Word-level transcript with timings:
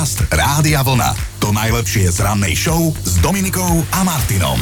Podcast 0.00 0.32
Rádia 0.32 0.80
Vlna. 0.80 1.12
To 1.44 1.52
najlepšie 1.52 2.08
z 2.08 2.24
rannej 2.24 2.56
show 2.56 2.88
s 3.04 3.20
Dominikou 3.20 3.84
a 3.92 4.00
Martinom. 4.00 4.56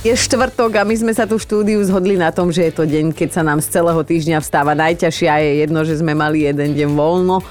Je 0.00 0.16
štvrtok 0.16 0.80
a 0.80 0.88
my 0.88 0.96
sme 0.96 1.12
sa 1.12 1.28
tu 1.28 1.36
v 1.36 1.44
štúdiu 1.44 1.78
zhodli 1.84 2.16
na 2.16 2.32
tom, 2.32 2.48
že 2.48 2.66
je 2.66 2.72
to 2.80 2.88
deň, 2.88 3.12
keď 3.12 3.36
sa 3.36 3.42
nám 3.44 3.60
z 3.60 3.68
celého 3.68 4.00
týždňa 4.00 4.40
vstáva 4.40 4.72
najťažšie 4.72 5.28
a 5.28 5.36
je 5.44 5.52
jedno, 5.62 5.84
že 5.84 6.00
sme 6.00 6.16
mali 6.16 6.48
jeden 6.48 6.72
deň 6.72 6.88
voľno. 6.88 7.44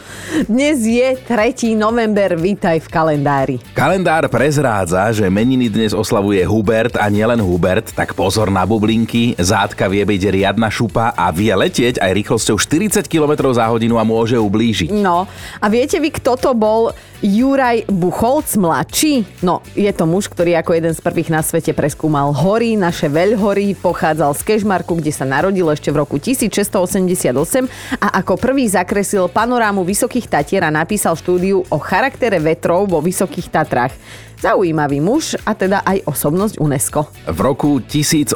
Dnes 0.50 0.82
je 0.82 1.14
3. 1.30 1.78
november, 1.78 2.36
vítaj 2.42 2.82
v 2.82 2.88
kalendári. 2.90 3.56
Kalendár 3.78 4.26
prezrádza, 4.26 5.14
že 5.14 5.30
meniny 5.30 5.70
dnes 5.70 5.94
oslavuje 5.94 6.42
Hubert 6.44 6.98
a 6.98 7.06
nielen 7.06 7.40
Hubert, 7.40 7.94
tak 7.94 8.18
pozor 8.18 8.50
na 8.50 8.66
bublinky, 8.66 9.38
zátka 9.38 9.86
vie 9.86 10.04
byť 10.04 10.22
riadna 10.42 10.74
šupa 10.74 11.14
a 11.14 11.30
vie 11.30 11.54
letieť 11.54 12.02
aj 12.02 12.12
rýchlosťou 12.18 12.58
40 12.58 13.06
km 13.06 13.54
za 13.54 13.70
hodinu 13.70 14.02
a 14.02 14.04
môže 14.04 14.36
ublížiť. 14.42 14.90
No 14.90 15.30
a 15.62 15.66
viete 15.70 16.02
vy, 16.02 16.12
kto 16.12 16.34
to 16.36 16.52
bol 16.52 16.92
Juraj 17.22 17.86
Bucholc 17.86 18.50
mladší? 18.58 19.46
No, 19.46 19.62
je 19.78 19.94
to 19.94 20.10
muž, 20.10 20.26
ktorý 20.26 20.58
ako 20.58 20.74
jeden 20.74 20.90
z 20.90 21.06
prvých 21.06 21.30
na 21.30 21.46
svete 21.46 21.70
preskúmal 21.70 22.34
hory, 22.34 22.74
naše 22.74 23.14
veľhory, 23.14 23.78
pochádzal 23.78 24.34
z 24.34 24.42
Kežmarku, 24.42 24.98
kde 24.98 25.14
sa 25.14 25.22
narodil 25.22 25.70
ešte 25.70 25.94
v 25.94 26.02
roku 26.02 26.18
1688 26.18 27.70
a 28.02 28.08
ako 28.26 28.42
prvý 28.42 28.66
zakresil 28.66 29.30
panorámu 29.30 29.86
Vysokých 29.86 30.34
Tatier 30.34 30.66
a 30.66 30.74
napísal 30.74 31.14
štúdiu 31.14 31.62
o 31.62 31.78
charaktere 31.78 32.42
vetrov 32.42 32.90
vo 32.90 33.06
Vysokých 33.06 33.54
Tatrách. 33.54 33.94
Zaujímavý 34.42 34.98
muž 34.98 35.38
a 35.46 35.54
teda 35.54 35.86
aj 35.86 36.02
osobnosť 36.10 36.58
UNESCO. 36.58 37.06
V 37.30 37.40
roku 37.46 37.78
1801 37.86 38.34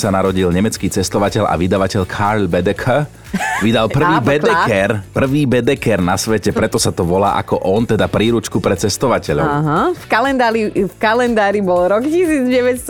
sa 0.00 0.08
narodil 0.08 0.48
nemecký 0.48 0.88
cestovateľ 0.88 1.44
a 1.44 1.60
vydavateľ 1.60 2.08
Karl 2.08 2.48
Bedecker. 2.48 3.04
Vydal 3.58 3.90
prvý 3.90 4.16
Bedecker, 4.22 5.02
prvý 5.10 5.42
Bedecker 5.44 5.98
na 5.98 6.14
svete, 6.14 6.54
preto 6.54 6.78
sa 6.78 6.94
to 6.94 7.02
volá 7.02 7.36
ako 7.36 7.58
on, 7.60 7.84
teda 7.84 8.06
príručku 8.06 8.62
pre 8.62 8.78
cestovateľov. 8.78 9.46
Aha. 9.46 9.80
V, 9.92 10.04
kalendári, 10.06 10.62
v 10.72 10.94
kalendári 10.96 11.60
bol 11.60 11.90
rok 11.90 12.06
1914, 12.06 12.86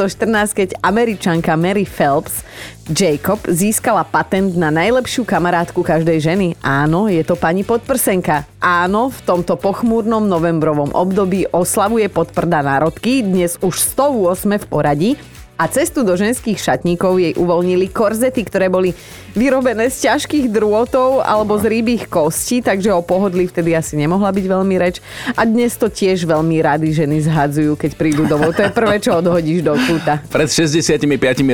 keď 0.52 0.68
američanka 0.84 1.56
Mary 1.56 1.88
Phelps 1.88 2.44
Jacob 2.88 3.40
získala 3.44 4.00
patent 4.00 4.56
na 4.56 4.72
najlepšiu 4.72 5.28
kamarátku 5.28 5.84
každej 5.84 6.18
ženy. 6.24 6.48
Áno, 6.64 7.04
je 7.08 7.20
to 7.20 7.36
pani 7.36 7.60
podprsenka. 7.60 8.48
Áno, 8.60 9.12
v 9.12 9.20
tomto 9.28 9.60
pochmúrnom 9.60 10.24
novembrovom 10.24 10.96
období 10.96 11.44
oslavuje 11.52 12.08
podprda 12.08 12.64
národky, 12.64 13.20
dnes 13.20 13.60
už 13.60 13.76
108 13.76 14.64
v 14.64 14.66
poradí 14.68 15.10
a 15.58 15.66
cestu 15.66 16.06
do 16.06 16.14
ženských 16.14 16.54
šatníkov 16.54 17.18
jej 17.18 17.34
uvoľnili 17.34 17.90
korzety, 17.90 18.46
ktoré 18.46 18.70
boli 18.70 18.94
vyrobené 19.34 19.90
z 19.90 20.06
ťažkých 20.06 20.54
drôtov 20.54 21.18
alebo 21.18 21.58
z 21.58 21.66
rýbých 21.66 22.06
kostí, 22.06 22.62
takže 22.62 22.94
o 22.94 23.02
pohodlí 23.02 23.50
vtedy 23.50 23.74
asi 23.74 23.98
nemohla 23.98 24.30
byť 24.30 24.46
veľmi 24.46 24.74
reč. 24.78 25.02
A 25.34 25.42
dnes 25.42 25.74
to 25.74 25.90
tiež 25.90 26.22
veľmi 26.30 26.62
rady 26.62 26.94
ženy 26.94 27.26
zhadzujú, 27.26 27.74
keď 27.74 27.90
prídu 27.98 28.22
domov. 28.30 28.54
To 28.54 28.70
je 28.70 28.72
prvé, 28.72 29.02
čo 29.02 29.18
odhodíš 29.18 29.66
do 29.66 29.74
kúta. 29.74 30.22
Pred 30.30 30.46
65 30.46 31.02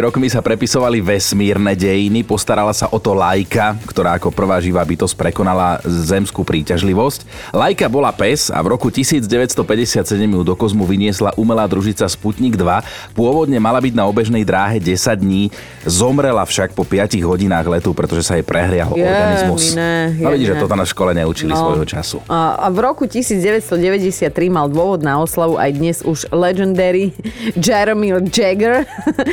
rokmi 0.04 0.28
sa 0.28 0.44
prepisovali 0.44 1.00
vesmírne 1.00 1.72
dejiny, 1.72 2.28
postarala 2.28 2.76
sa 2.76 2.92
o 2.92 3.00
to 3.00 3.16
Lajka, 3.16 3.80
ktorá 3.88 4.20
ako 4.20 4.28
prvá 4.28 4.60
živá 4.60 4.84
bytosť 4.84 5.16
prekonala 5.16 5.80
zemskú 5.84 6.44
príťažlivosť. 6.44 7.52
Lajka 7.56 7.88
bola 7.88 8.12
pes 8.12 8.52
a 8.52 8.60
v 8.60 8.76
roku 8.76 8.92
1957 8.92 10.04
ju 10.12 10.40
do 10.44 10.52
kozmu 10.52 10.84
vyniesla 10.84 11.32
umelá 11.40 11.64
družica 11.64 12.04
Sputnik 12.04 12.60
2. 12.60 13.16
Pôvodne 13.16 13.56
mala 13.56 13.80
byť 13.80 13.93
na 13.94 14.04
obežnej 14.04 14.42
dráhe 14.42 14.76
10 14.76 14.92
dní, 15.16 15.48
zomrela 15.82 16.42
však 16.42 16.72
po 16.72 16.82
5 16.82 17.16
hodinách 17.22 17.64
letu, 17.64 17.90
pretože 17.90 18.22
sa 18.22 18.34
jej 18.34 18.42
prehrial 18.42 18.90
Je, 18.92 19.00
organizmus. 19.00 19.62
ne, 19.72 20.12
no 20.18 20.28
vidíš, 20.28 20.48
že 20.48 20.54
ne. 20.54 20.60
to 20.60 20.66
na 20.68 20.84
škole 20.84 21.10
neučili 21.12 21.50
No. 21.50 21.60
svojho 21.62 21.84
času. 21.84 22.18
A 22.26 22.56
a 22.56 22.68
v 22.68 22.78
roku 22.80 23.04
1993 23.04 23.70
mal 24.48 24.66
dôvod 24.66 25.00
na 25.00 25.16
oslavu 25.16 25.54
aj 25.54 25.70
dnes 25.72 25.96
už 26.00 26.26
legendary 26.30 27.14
Jeremy 27.56 28.10
Jagger, 28.26 28.84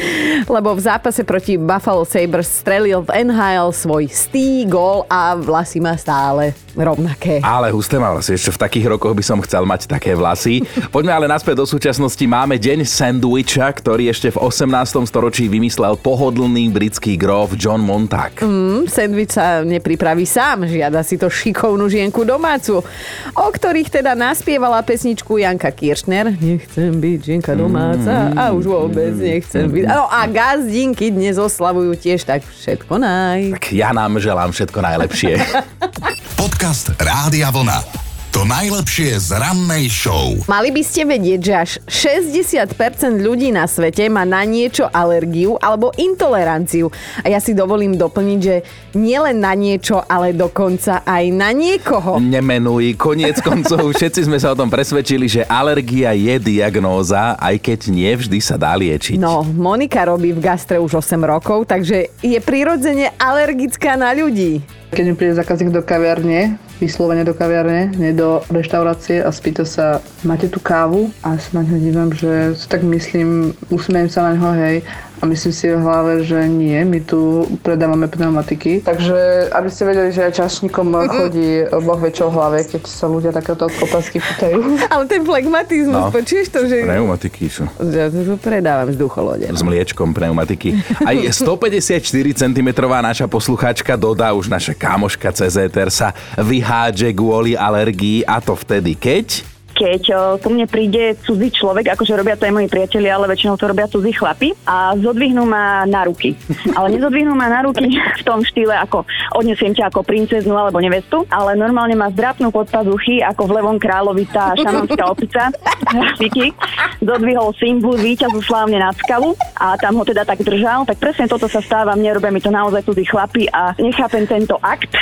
lebo 0.56 0.73
v 0.73 0.82
zápase 0.82 1.23
proti 1.23 1.56
Buffalo 1.56 2.04
Sabres 2.04 2.48
strelil 2.48 3.02
v 3.02 3.26
NHL 3.26 3.72
svoj 3.72 4.08
stý 4.08 4.64
gól 4.66 5.04
a 5.08 5.33
vlasy 5.33 5.80
má 5.80 5.95
stále 5.95 6.54
rovnaké. 6.72 7.39
Ale 7.42 7.67
husté 7.70 7.95
má 7.95 8.11
vlasy, 8.11 8.33
ešte 8.33 8.52
v 8.52 8.60
takých 8.60 8.86
rokoch 8.89 9.11
by 9.11 9.23
som 9.23 9.39
chcel 9.42 9.64
mať 9.64 9.88
také 9.88 10.14
vlasy. 10.14 10.64
Poďme 10.88 11.11
ale 11.11 11.26
naspäť 11.26 11.58
do 11.58 11.66
súčasnosti. 11.66 12.23
Máme 12.23 12.55
deň 12.55 12.83
sandwicha, 12.83 13.67
ktorý 13.67 14.08
ešte 14.08 14.32
v 14.32 14.38
18. 14.52 15.08
storočí 15.08 15.48
vymyslel 15.48 15.95
pohodlný 15.95 16.67
britský 16.76 17.16
gróf 17.16 17.56
John 17.56 17.80
Montag. 17.80 18.44
Mm, 18.44 18.84
sandwich 18.84 19.32
sa 19.32 19.64
nepripraví 19.64 20.28
sám, 20.28 20.67
žiada 20.67 21.00
si 21.08 21.16
to 21.16 21.32
šikovnú 21.32 21.88
žienku 21.88 22.28
domácu, 22.28 22.84
o 23.32 23.48
ktorých 23.48 23.88
teda 23.88 24.11
naspievala 24.11 24.84
pesničku 24.84 25.40
Janka 25.40 25.72
Kiršner. 25.72 26.36
Nechcem 26.36 26.92
byť 26.92 27.20
žienka 27.23 27.56
domáca 27.56 28.36
a 28.36 28.52
už 28.52 28.67
vôbec 28.67 29.16
nechcem 29.16 29.72
byť. 29.72 29.88
No 29.88 30.11
a 30.11 30.28
gazdinky 30.28 31.16
dnes 31.16 31.40
oslavujú 31.40 31.95
tiež 31.95 32.28
tak 32.28 32.44
všetko 32.44 33.00
naj. 33.00 33.56
Tak 33.56 33.72
ja 33.72 33.95
nám 33.95 34.20
želám 34.20 34.52
všetko 34.52 34.84
najlepšie. 34.84 35.40
Podcast 36.44 36.92
Rádia 37.00 37.48
Vlna. 37.56 38.11
To 38.31 38.47
najlepšie 38.47 39.19
z 39.19 39.36
rannej 39.36 39.92
show. 39.92 40.31
Mali 40.47 40.71
by 40.71 40.80
ste 40.87 41.03
vedieť, 41.03 41.39
že 41.43 41.52
až 41.52 41.71
60% 41.83 43.19
ľudí 43.19 43.52
na 43.52 43.67
svete 43.67 44.08
má 44.08 44.23
na 44.23 44.47
niečo 44.47 44.87
alergiu 44.87 45.59
alebo 45.59 45.92
intoleranciu. 45.99 46.87
A 47.19 47.27
ja 47.27 47.43
si 47.43 47.52
dovolím 47.52 47.99
doplniť, 47.99 48.39
že 48.39 48.64
nielen 48.95 49.43
na 49.43 49.52
niečo, 49.52 49.99
ale 50.08 50.31
dokonca 50.31 51.03
aj 51.03 51.27
na 51.27 51.52
niekoho. 51.52 52.23
Nemenuj, 52.23 52.95
koniec 52.95 53.43
koncov, 53.43 53.92
všetci 53.92 54.31
sme 54.31 54.39
sa 54.39 54.55
o 54.55 54.59
tom 54.63 54.71
presvedčili, 54.71 55.27
že 55.27 55.43
alergia 55.43 56.15
je 56.15 56.39
diagnóza, 56.39 57.36
aj 57.36 57.59
keď 57.59 57.80
nie 57.92 58.15
vždy 58.15 58.39
sa 58.39 58.55
dá 58.55 58.80
liečiť. 58.80 59.19
No, 59.19 59.43
Monika 59.43 60.08
robí 60.08 60.31
v 60.31 60.39
gastre 60.39 60.80
už 60.80 61.03
8 61.03 61.19
rokov, 61.19 61.67
takže 61.67 62.08
je 62.23 62.39
prirodzene 62.39 63.11
alergická 63.19 63.99
na 63.99 64.15
ľudí. 64.15 64.63
Keď 64.95 65.03
mi 65.03 65.19
príde 65.19 65.36
zákazník 65.36 65.75
do 65.75 65.83
kaviarne, 65.83 66.70
vyslovene 66.81 67.21
do 67.21 67.37
kaviarne, 67.37 67.93
nie 67.93 68.11
do 68.11 68.42
reštaurácie 68.49 69.21
a 69.21 69.30
spýta 69.30 69.64
sa, 69.64 70.02
máte 70.25 70.49
tu 70.49 70.58
kávu? 70.58 71.14
A 71.21 71.37
sa 71.37 71.61
na 71.61 71.69
ňo 71.69 71.77
dívam, 71.77 72.09
že 72.09 72.58
tak 72.65 72.81
myslím, 72.81 73.53
usmiem 73.69 74.09
sa 74.09 74.25
na 74.25 74.33
ňo, 74.33 74.49
hej, 74.58 74.81
a 75.21 75.30
myslím 75.30 75.54
si 75.54 75.70
v 75.70 75.77
hlave, 75.77 76.26
že 76.26 76.49
nie, 76.49 76.82
my 76.82 76.99
tu 77.05 77.45
predávame 77.61 78.09
pneumatiky. 78.09 78.82
Takže, 78.82 79.54
aby 79.54 79.70
ste 79.70 79.83
vedeli, 79.86 80.09
že 80.09 80.26
aj 80.26 80.33
čašníkom 80.33 80.89
chodí 81.14 81.70
Boh 81.70 81.99
vie 82.02 82.09
čo 82.09 82.33
v 82.33 82.42
hlave, 82.42 82.65
keď 82.65 82.82
sa 82.89 83.05
ľudia 83.05 83.30
takéto 83.30 83.70
otázky 83.70 84.17
pýtajú. 84.17 84.58
Ale 84.93 85.05
ten 85.05 85.21
flegmatizmus, 85.21 85.93
no. 85.93 86.10
No. 86.10 86.14
počuješ 86.14 86.49
to, 86.49 86.65
že... 86.65 86.89
Pneumatiky 86.89 87.45
sú. 87.54 87.70
Ja 87.93 88.10
to 88.10 88.33
predávam 88.42 88.89
vzducholode. 88.89 89.45
S 89.45 89.61
mliečkom 89.61 90.10
pneumatiky. 90.10 90.81
Aj 91.05 91.14
154 91.14 92.02
cm 92.42 92.70
naša 92.81 93.30
poslucháčka 93.30 93.93
dodá 93.93 94.33
už 94.33 94.49
naša 94.49 94.73
kámoška 94.73 95.30
CZR 95.30 95.89
sa 95.93 96.17
vyhádže 96.42 97.14
kvôli 97.14 97.54
alergii 97.54 98.26
a 98.26 98.42
to 98.42 98.58
vtedy, 98.58 98.98
keď... 98.98 99.51
keď 99.81 100.03
o, 100.14 100.19
ku 100.37 100.53
mne 100.53 100.69
príde 100.69 101.17
cudzí 101.25 101.49
človek, 101.49 101.97
akože 101.97 102.14
robia 102.14 102.37
to 102.37 102.45
aj 102.45 102.53
moji 102.53 102.69
priatelia, 102.69 103.17
ale 103.17 103.25
väčšinou 103.33 103.58
to 103.58 103.65
robia 103.65 103.89
cudzí 103.89 104.14
chlapi 104.14 104.53
a 104.69 104.93
zodvihnú 104.93 105.42
ma 105.42 105.89
na 105.89 106.05
ruky. 106.05 106.37
Ale 106.77 106.93
nezodvihnú 106.93 107.33
ma 107.33 107.49
na 107.49 107.65
ruky 107.65 107.89
v 108.21 108.23
tom 108.23 108.45
štýle, 108.45 108.77
ako 108.77 109.02
odnesiem 109.33 109.73
ťa 109.73 109.89
ako 109.89 110.05
princeznu 110.05 110.53
alebo 110.53 110.77
nevestu, 110.77 111.25
ale 111.33 111.58
normálne 111.58 111.97
ma 111.97 112.11
zdrapnú 112.14 112.53
pod 112.53 112.69
pazuchy, 112.69 113.23
ako 113.23 113.49
v 113.49 113.52
Levom 113.58 113.77
kráľovi 113.81 114.27
tá 114.30 114.53
šanonská 114.53 115.03
opica, 115.09 115.49
grafiky, 115.92 116.53
zodvihol 117.02 117.49
symbol 117.58 117.98
víťazu 117.98 118.37
slávne 118.43 118.77
nad 118.77 118.93
skalu 119.02 119.33
a 119.58 119.73
tam 119.80 119.98
ho 119.98 120.03
teda 120.05 120.27
tak 120.27 120.43
držal. 120.45 120.86
Tak 120.86 121.02
presne 121.02 121.25
toto 121.25 121.49
sa 121.49 121.63
stáva, 121.63 121.98
mne 121.98 122.21
robia 122.21 122.30
mi 122.30 122.43
to 122.43 122.53
naozaj 122.53 122.86
cudzí 122.86 123.08
chlapi 123.08 123.49
a 123.49 123.73
nechápem 123.81 124.30
tento 124.30 124.59
akt. 124.61 124.93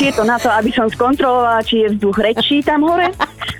Či 0.00 0.10
je 0.10 0.14
to 0.16 0.24
na 0.26 0.40
to, 0.40 0.50
aby 0.50 0.72
som 0.74 0.90
skontrolovala, 0.90 1.62
či 1.62 1.86
je 1.86 1.92
vzduch 1.94 2.18
rečí 2.18 2.64
tam 2.64 2.82
hore, 2.82 3.12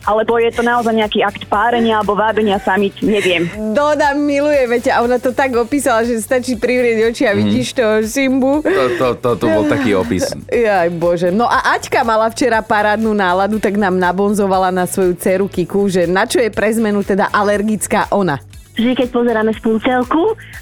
alebo 0.03 0.39
je 0.39 0.51
to 0.51 0.63
naozaj 0.67 0.95
nejaký 0.95 1.23
akt 1.23 1.47
párenia 1.47 2.03
alebo 2.03 2.19
vábenia 2.19 2.59
samiť, 2.59 3.03
neviem. 3.07 3.47
Doda 3.73 4.15
miluje, 4.15 4.63
veď 4.67 4.99
a 4.99 5.07
ona 5.07 5.23
to 5.23 5.31
tak 5.31 5.55
opísala, 5.55 6.03
že 6.03 6.19
stačí 6.19 6.59
privrieť 6.59 6.99
oči 7.11 7.23
a 7.27 7.33
vidíš 7.33 7.75
toho 7.75 8.03
Simbu. 8.03 8.63
To, 8.67 8.85
to, 8.99 9.09
to, 9.19 9.31
to 9.39 9.47
bol 9.47 9.65
taký 9.67 9.95
opis. 10.03 10.31
Jaj 10.51 10.91
bože. 10.99 11.31
No 11.31 11.47
a 11.47 11.75
Aťka 11.79 12.03
mala 12.03 12.27
včera 12.31 12.61
parádnu 12.61 13.15
náladu, 13.15 13.63
tak 13.63 13.79
nám 13.79 13.95
nabonzovala 13.97 14.75
na 14.75 14.85
svoju 14.91 15.15
dceru 15.19 15.47
Kiku, 15.47 15.87
že 15.87 16.11
na 16.11 16.27
čo 16.27 16.43
je 16.43 16.51
pre 16.51 16.71
zmenu 16.75 17.07
teda 17.07 17.31
alergická 17.31 18.11
ona. 18.11 18.43
Vždy, 18.73 19.05
keď 19.05 19.09
pozeráme 19.13 19.53
spolu 19.53 19.77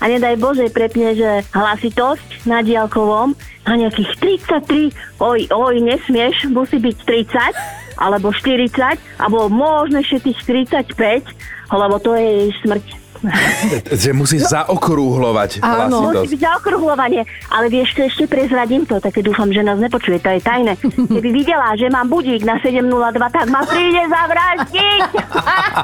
a 0.03 0.05
nedaj 0.11 0.35
Bože 0.43 0.67
prepne, 0.75 1.15
že 1.15 1.47
hlasitosť 1.55 2.43
na 2.43 2.59
diálkovom 2.59 3.39
na 3.71 3.75
nejakých 3.87 4.11
33, 4.51 5.23
oj, 5.23 5.47
oj, 5.47 5.75
nesmieš, 5.79 6.51
musí 6.51 6.83
byť 6.83 6.97
30, 7.07 7.80
alebo 8.01 8.33
40, 8.33 8.97
alebo 9.21 9.53
možno 9.53 10.01
ešte 10.01 10.33
tých 10.33 10.41
45, 10.49 11.29
lebo 11.71 12.01
to 12.01 12.17
je 12.17 12.25
jej 12.25 12.51
smrť. 12.65 12.87
Že 14.01 14.17
musíš 14.17 14.49
zaokrúhlovať 14.49 15.61
Áno. 15.61 16.09
Musí 16.09 16.17
hlasitosť. 16.17 16.31
byť 16.33 16.41
zaokrúhlovanie, 16.41 17.23
ale 17.53 17.67
vieš 17.69 17.93
čo, 17.93 18.09
ešte 18.09 18.25
prezradím 18.25 18.89
to, 18.89 18.97
také 18.97 19.21
dúfam, 19.21 19.53
že 19.53 19.61
nás 19.61 19.77
nepočuje, 19.77 20.17
to 20.25 20.33
je 20.33 20.41
tajné. 20.41 20.73
Keby 20.81 21.31
videla, 21.45 21.77
že 21.77 21.93
mám 21.93 22.09
budík 22.09 22.49
na 22.49 22.57
7.02, 22.65 22.89
tak 23.29 23.47
ma 23.53 23.61
príde 23.69 24.03
zavraždiť. 24.09 25.09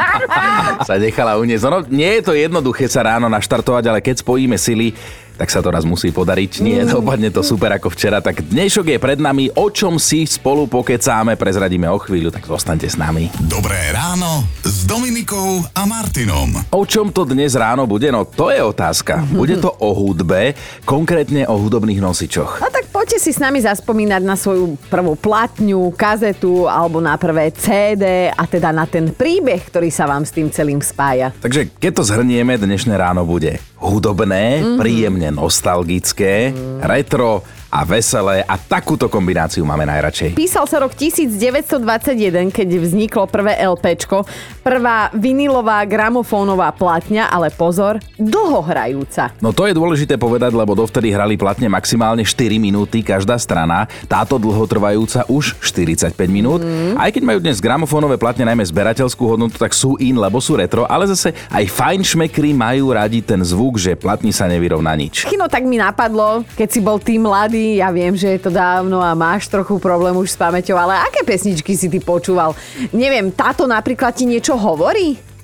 Sa 0.88 0.96
nechala 0.96 1.36
uniesť. 1.36 1.64
Ono, 1.68 1.78
nie 1.92 2.08
je 2.20 2.22
to 2.24 2.32
jednoduché 2.32 2.88
sa 2.88 3.04
ráno 3.04 3.28
naštartovať, 3.28 3.84
ale 3.84 4.00
keď 4.00 4.24
spojíme 4.24 4.56
sily, 4.56 4.96
tak 5.36 5.52
sa 5.52 5.60
to 5.60 5.68
raz 5.68 5.84
musí 5.84 6.08
podariť. 6.10 6.64
Nie, 6.64 6.88
dopadne 6.88 7.28
to 7.28 7.44
super 7.44 7.68
ako 7.76 7.92
včera. 7.92 8.24
Tak 8.24 8.48
dnešok 8.48 8.96
je 8.96 8.98
pred 8.98 9.20
nami, 9.20 9.52
o 9.52 9.68
čom 9.68 10.00
si 10.00 10.24
spolu 10.24 10.64
pokecáme, 10.64 11.36
prezradíme 11.36 11.86
o 11.92 12.00
chvíľu, 12.00 12.32
tak 12.32 12.48
zostaňte 12.48 12.88
s 12.88 12.96
nami. 12.96 13.28
Dobré 13.44 13.92
ráno 13.92 14.48
s 14.64 14.88
Dominikou 14.88 15.60
a 15.76 15.84
Martinom. 15.84 16.56
O 16.72 16.88
čom 16.88 17.12
to 17.12 17.28
dnes 17.28 17.52
ráno 17.52 17.84
bude? 17.84 18.08
No 18.08 18.24
to 18.24 18.48
je 18.48 18.64
otázka. 18.64 19.28
Bude 19.28 19.60
to 19.60 19.68
o 19.68 19.92
hudbe, 19.92 20.56
konkrétne 20.88 21.44
o 21.44 21.60
hudobných 21.60 22.00
nosičoch. 22.00 22.64
No 22.64 22.72
tak 22.72 22.88
poďte 22.88 23.20
si 23.20 23.36
s 23.36 23.38
nami 23.38 23.60
zaspomínať 23.60 24.22
na 24.24 24.40
svoju 24.40 24.80
prvú 24.88 25.20
platňu, 25.20 25.92
kazetu 25.92 26.64
alebo 26.64 27.04
na 27.04 27.20
prvé 27.20 27.52
CD 27.52 28.32
a 28.32 28.42
teda 28.48 28.72
na 28.72 28.88
ten 28.88 29.12
príbeh, 29.12 29.68
ktorý 29.68 29.92
sa 29.92 30.08
vám 30.08 30.24
s 30.24 30.32
tým 30.32 30.48
celým 30.48 30.80
spája. 30.80 31.36
Takže 31.44 31.68
keď 31.76 31.92
to 32.00 32.02
zhrnieme, 32.08 32.56
dnešné 32.56 32.96
ráno 32.96 33.28
bude 33.28 33.60
hudobné, 33.76 34.64
mm-hmm. 34.64 34.78
príjemne 34.80 35.25
nostalgické, 35.30 36.52
retro 36.80 37.42
a 37.70 37.82
veselé 37.82 38.46
a 38.46 38.54
takúto 38.56 39.10
kombináciu 39.10 39.66
máme 39.66 39.84
najradšej. 39.84 40.38
Písal 40.38 40.64
sa 40.70 40.78
rok 40.82 40.94
1921, 40.94 42.54
keď 42.54 42.68
vzniklo 42.78 43.26
prvé 43.26 43.58
LPčko, 43.58 44.22
prvá 44.62 45.10
vinilová 45.14 45.82
gramofónová 45.84 46.70
platňa, 46.74 47.30
ale 47.30 47.50
pozor, 47.50 47.98
dlhohrajúca. 48.16 49.34
No 49.42 49.50
to 49.50 49.66
je 49.66 49.74
dôležité 49.74 50.14
povedať, 50.18 50.54
lebo 50.54 50.78
dovtedy 50.78 51.10
hrali 51.10 51.34
platne 51.34 51.66
maximálne 51.66 52.22
4 52.22 52.56
minúty 52.58 53.02
každá 53.02 53.38
strana, 53.38 53.90
táto 54.06 54.38
dlhotrvajúca 54.38 55.26
už 55.26 55.58
45 55.62 56.14
minút. 56.30 56.62
Mm. 56.62 56.94
Aj 56.96 57.10
keď 57.10 57.22
majú 57.22 57.38
dnes 57.42 57.58
gramofónové 57.58 58.16
platne 58.18 58.46
najmä 58.46 58.62
zberateľskú 58.62 59.36
hodnotu, 59.36 59.58
tak 59.58 59.74
sú 59.74 59.98
in, 59.98 60.16
lebo 60.16 60.38
sú 60.38 60.54
retro, 60.58 60.86
ale 60.86 61.10
zase 61.10 61.34
aj 61.50 61.64
fajn 61.66 62.00
šmekry 62.06 62.54
majú 62.54 62.94
radi 62.94 63.20
ten 63.20 63.42
zvuk, 63.42 63.78
že 63.78 63.98
platni 63.98 64.30
sa 64.30 64.46
nevyrovná 64.46 64.94
nič. 64.94 65.26
Kino 65.26 65.50
tak 65.50 65.66
mi 65.66 65.78
napadlo, 65.80 66.46
keď 66.54 66.68
si 66.70 66.80
bol 66.82 66.98
tým 67.02 67.26
mladý, 67.26 67.55
ja 67.56 67.88
viem, 67.90 68.14
že 68.16 68.36
je 68.36 68.40
to 68.46 68.50
dávno 68.52 69.00
a 69.00 69.16
máš 69.16 69.48
trochu 69.50 69.80
problém 69.80 70.14
už 70.16 70.32
s 70.32 70.40
pamäťou, 70.40 70.76
ale 70.76 71.00
aké 71.00 71.24
pesničky 71.24 71.72
si 71.74 71.90
ty 71.90 71.98
počúval? 71.98 72.54
Neviem, 72.92 73.32
táto 73.32 73.64
napríklad 73.64 74.12
ti 74.14 74.28
niečo 74.28 74.54
hovorí? 74.54 75.35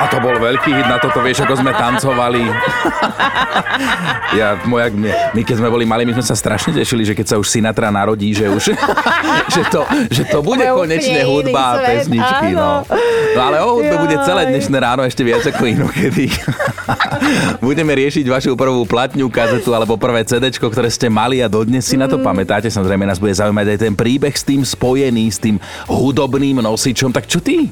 A 0.00 0.08
to 0.08 0.16
bol 0.18 0.32
veľký 0.32 0.70
hit, 0.72 0.88
na 0.88 0.96
toto 0.96 1.20
vieš, 1.20 1.44
ako 1.44 1.60
sme 1.60 1.72
tancovali. 1.76 2.40
ja, 4.38 4.56
moja, 4.64 4.88
my, 4.92 5.10
my 5.36 5.40
keď 5.44 5.56
sme 5.60 5.68
boli 5.68 5.84
mali, 5.84 6.08
my 6.08 6.16
sme 6.16 6.24
sa 6.24 6.36
strašne 6.36 6.72
tešili, 6.72 7.04
že 7.04 7.12
keď 7.12 7.26
sa 7.26 7.36
už 7.36 7.46
Sinatra 7.48 7.92
narodí, 7.92 8.32
že 8.32 8.48
už, 8.48 8.72
že 9.54 9.62
to, 9.68 9.82
že 10.08 10.22
to 10.28 10.40
bude 10.40 10.60
Bude 10.60 10.76
konečne 10.76 11.20
hudba 11.24 11.60
a 11.60 11.74
pesničky, 11.84 12.52
no. 12.52 12.84
áno. 12.84 12.96
No 13.36 13.40
ale 13.40 13.56
o 13.64 13.80
hudbe 13.80 13.96
bude 13.98 14.16
celé 14.24 14.48
dnešné 14.50 14.76
ráno 14.76 15.02
ešte 15.04 15.24
viac 15.24 15.44
ako 15.44 15.62
inokedy. 15.68 16.28
Budeme 17.64 17.92
riešiť 17.96 18.26
vašu 18.26 18.56
prvú 18.56 18.82
platňu, 18.84 19.30
kazetu 19.30 19.72
alebo 19.72 19.96
prvé 19.96 20.24
CD, 20.26 20.50
ktoré 20.50 20.90
ste 20.90 21.08
mali 21.08 21.40
a 21.40 21.48
dodnes 21.48 21.86
si 21.86 21.96
na 21.96 22.10
Mm. 22.10 22.18
to 22.18 22.26
pamätáte. 22.26 22.66
Samozrejme 22.66 23.06
nás 23.06 23.22
bude 23.22 23.30
zaujímať 23.30 23.66
aj 23.70 23.78
ten 23.86 23.94
príbeh 23.94 24.34
s 24.34 24.42
tým 24.42 24.66
spojený, 24.66 25.30
s 25.30 25.38
tým 25.38 25.62
hudobným 25.86 26.58
nosičom. 26.58 27.14
Tak 27.14 27.30
čo 27.30 27.38
ty? 27.38 27.70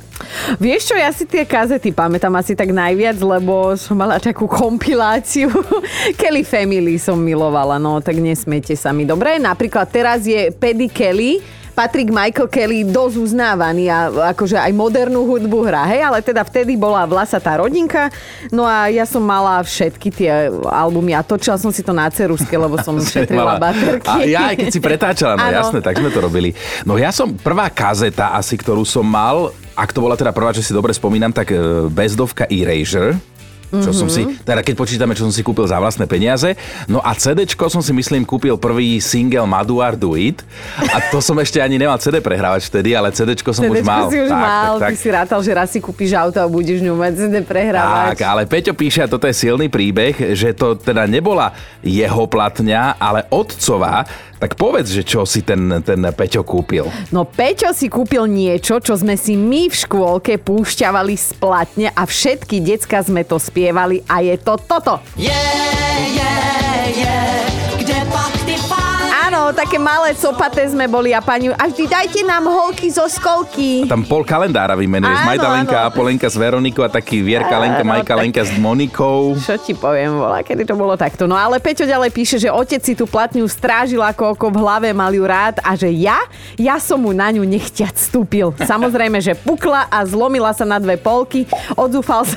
Vieš 0.63 0.93
čo, 0.93 0.95
ja 0.95 1.11
si 1.11 1.27
tie 1.27 1.43
kazety 1.43 1.91
pamätám 1.91 2.18
asi 2.19 2.59
tak 2.59 2.75
najviac, 2.75 3.15
lebo 3.23 3.79
som 3.79 3.95
mala 3.95 4.19
takú 4.19 4.51
kompiláciu. 4.51 5.49
Kelly 6.21 6.43
Family 6.43 6.99
som 6.99 7.15
milovala, 7.23 7.79
no 7.79 8.03
tak 8.03 8.19
nesmiete 8.19 8.75
sa 8.75 8.91
mi. 8.91 9.07
Dobre, 9.07 9.39
napríklad 9.39 9.87
teraz 9.87 10.27
je 10.27 10.51
Paddy 10.51 10.91
Kelly, 10.91 11.39
Patrick 11.79 12.11
Michael 12.11 12.51
Kelly 12.51 12.83
dosť 12.83 13.23
uznávaný 13.23 13.87
a 13.87 14.11
akože 14.35 14.59
aj 14.59 14.75
modernú 14.75 15.23
hudbu 15.23 15.63
hrá, 15.63 15.87
hej, 15.87 16.03
ale 16.03 16.19
teda 16.19 16.43
vtedy 16.43 16.75
bola 16.75 17.07
vlasatá 17.07 17.55
rodinka, 17.63 18.11
no 18.51 18.67
a 18.67 18.91
ja 18.91 19.07
som 19.07 19.23
mala 19.23 19.63
všetky 19.63 20.11
tie 20.11 20.51
albumy 20.67 21.15
a 21.15 21.23
točila 21.23 21.55
som 21.55 21.71
si 21.71 21.87
to 21.87 21.95
na 21.95 22.11
ceruske, 22.11 22.51
lebo 22.51 22.83
som 22.83 22.99
šetrila 23.15 23.63
baterky. 23.63 24.11
A 24.11 24.27
ja 24.27 24.51
aj 24.51 24.59
keď 24.59 24.69
si 24.75 24.81
pretáčala, 24.83 25.39
no 25.39 25.47
jasné, 25.47 25.79
tak 25.79 26.03
sme 26.03 26.11
to 26.11 26.19
robili. 26.19 26.51
No 26.83 26.99
ja 26.99 27.15
som, 27.15 27.31
prvá 27.39 27.71
kazeta 27.71 28.35
asi, 28.35 28.59
ktorú 28.59 28.83
som 28.83 29.07
mal, 29.07 29.55
ak 29.79 29.95
to 29.95 30.03
bola 30.03 30.15
teda 30.15 30.35
prvá, 30.35 30.51
čo 30.51 30.61
si 30.61 30.75
dobre 30.75 30.91
spomínam, 30.91 31.31
tak 31.31 31.49
e, 31.49 31.57
bezdovka 31.87 32.51
Erasure. 32.51 33.15
Čo 33.69 33.93
som 33.93 34.09
si, 34.09 34.25
Mhm. 34.25 34.49
teda 34.49 34.65
keď 34.65 34.75
počítame, 34.81 35.13
čo 35.13 35.29
som 35.29 35.35
si 35.35 35.45
kúpil 35.45 35.69
za 35.69 35.77
vlastné 35.77 36.09
peniaze. 36.09 36.57
No 36.89 37.05
a 37.05 37.13
CDčko 37.13 37.69
som 37.69 37.85
si 37.85 37.93
myslím 37.93 38.25
kúpil 38.25 38.57
prvý 38.57 38.97
single 38.97 39.45
Maduar 39.45 39.93
Do 39.93 40.17
It. 40.17 40.41
A 40.89 41.05
to 41.13 41.21
som 41.21 41.37
ešte 41.37 41.61
ani 41.61 41.77
nemal 41.77 42.01
CD 42.01 42.25
prehrávač 42.25 42.65
vtedy, 42.65 42.97
ale 42.97 43.13
CDčko 43.13 43.53
som 43.53 43.69
už 43.69 43.85
mal. 43.85 44.09
si 44.09 44.25
už 44.25 44.33
tak, 44.33 44.41
mal, 44.41 44.73
tak, 44.81 44.89
ty 44.89 44.95
tak. 44.97 45.03
si 45.05 45.09
rátal, 45.13 45.41
že 45.45 45.53
raz 45.53 45.69
si 45.69 45.85
kúpiš 45.85 46.17
auto 46.17 46.41
a 46.41 46.49
budeš 46.49 46.81
ňu 46.81 46.97
mať 46.97 47.13
CD 47.13 47.35
prehrávač. 47.45 48.17
Tak, 48.17 48.21
ale 48.25 48.43
Peťo 48.49 48.73
píše, 48.73 49.05
a 49.05 49.07
toto 49.07 49.29
je 49.29 49.37
silný 49.37 49.69
príbeh, 49.69 50.33
že 50.33 50.57
to 50.57 50.73
teda 50.73 51.05
nebola 51.05 51.53
jeho 51.85 52.25
platňa, 52.25 52.97
ale 52.97 53.29
otcová. 53.29 54.09
Tak 54.39 54.55
povedz, 54.55 54.95
že 54.95 55.03
čo 55.03 55.27
si 55.27 55.43
ten, 55.43 55.83
ten 55.83 55.99
Peťo 56.15 56.47
kúpil. 56.47 56.87
No 57.11 57.27
Peťo 57.27 57.75
si 57.75 57.91
kúpil 57.91 58.31
niečo, 58.31 58.79
čo 58.79 58.95
sme 58.95 59.19
si 59.19 59.35
my 59.35 59.67
v 59.67 59.75
škôlke 59.75 60.39
púšťavali 60.39 61.15
z 61.19 61.31
platne 61.43 61.87
a 61.91 62.03
všetky 62.07 62.63
decka 62.63 63.03
sme 63.03 63.27
to 63.27 63.43
spievali 63.43 64.07
a 64.07 64.23
je 64.23 64.39
to 64.39 64.55
toto. 64.63 65.03
Je, 65.19 65.35
je, 66.15 66.35
je, 67.03 67.68
Áno, 69.49 69.57
také 69.57 69.81
malé 69.81 70.13
copaté 70.13 70.61
sme 70.69 70.85
boli 70.85 71.17
a 71.17 71.25
pani, 71.25 71.49
a 71.49 71.65
vždy 71.73 71.89
dajte 71.89 72.21
nám 72.21 72.53
holky 72.53 72.93
zo 72.93 73.09
skolky. 73.09 73.89
Tam 73.89 74.05
pol 74.05 74.21
kalendára 74.21 74.77
vymenuješ. 74.77 75.25
Áno, 75.25 75.25
Majda 75.25 75.49
Lenka, 75.49 75.79
áno. 75.81 75.89
Apolenka 75.89 76.29
s 76.29 76.37
Veronikou 76.37 76.85
a 76.85 76.93
taký 76.93 77.25
Vierka 77.25 77.57
Lenka, 77.57 77.81
Áno, 77.81 77.97
Majka 77.97 78.13
tak- 78.13 78.21
Lenka 78.21 78.43
s 78.45 78.53
Monikou. 78.61 79.41
Čo 79.41 79.57
ti 79.57 79.73
poviem, 79.73 80.21
bola, 80.21 80.45
kedy 80.45 80.69
to 80.69 80.77
bolo 80.77 81.01
takto. 81.01 81.25
No 81.25 81.33
ale 81.33 81.65
Peťo 81.65 81.89
ďalej 81.89 82.13
píše, 82.13 82.37
že 82.37 82.53
otec 82.53 82.85
si 82.85 82.93
tú 82.93 83.09
platňu 83.09 83.49
strážil 83.49 84.05
ako 84.05 84.37
oko 84.37 84.53
v 84.53 84.61
hlave, 84.61 84.93
mal 84.93 85.17
ju 85.17 85.25
rád 85.25 85.65
a 85.65 85.73
že 85.73 85.89
ja, 85.97 86.21
ja 86.61 86.77
som 86.77 87.01
mu 87.01 87.17
na 87.17 87.33
ňu 87.33 87.41
nechťať 87.49 87.97
vstúpil. 87.97 88.53
Samozrejme, 88.61 89.17
že 89.25 89.33
pukla 89.33 89.89
a 89.89 90.05
zlomila 90.05 90.53
sa 90.53 90.69
na 90.69 90.77
dve 90.77 91.01
polky. 91.01 91.49
Odzúfal 91.73 92.29
sa... 92.29 92.37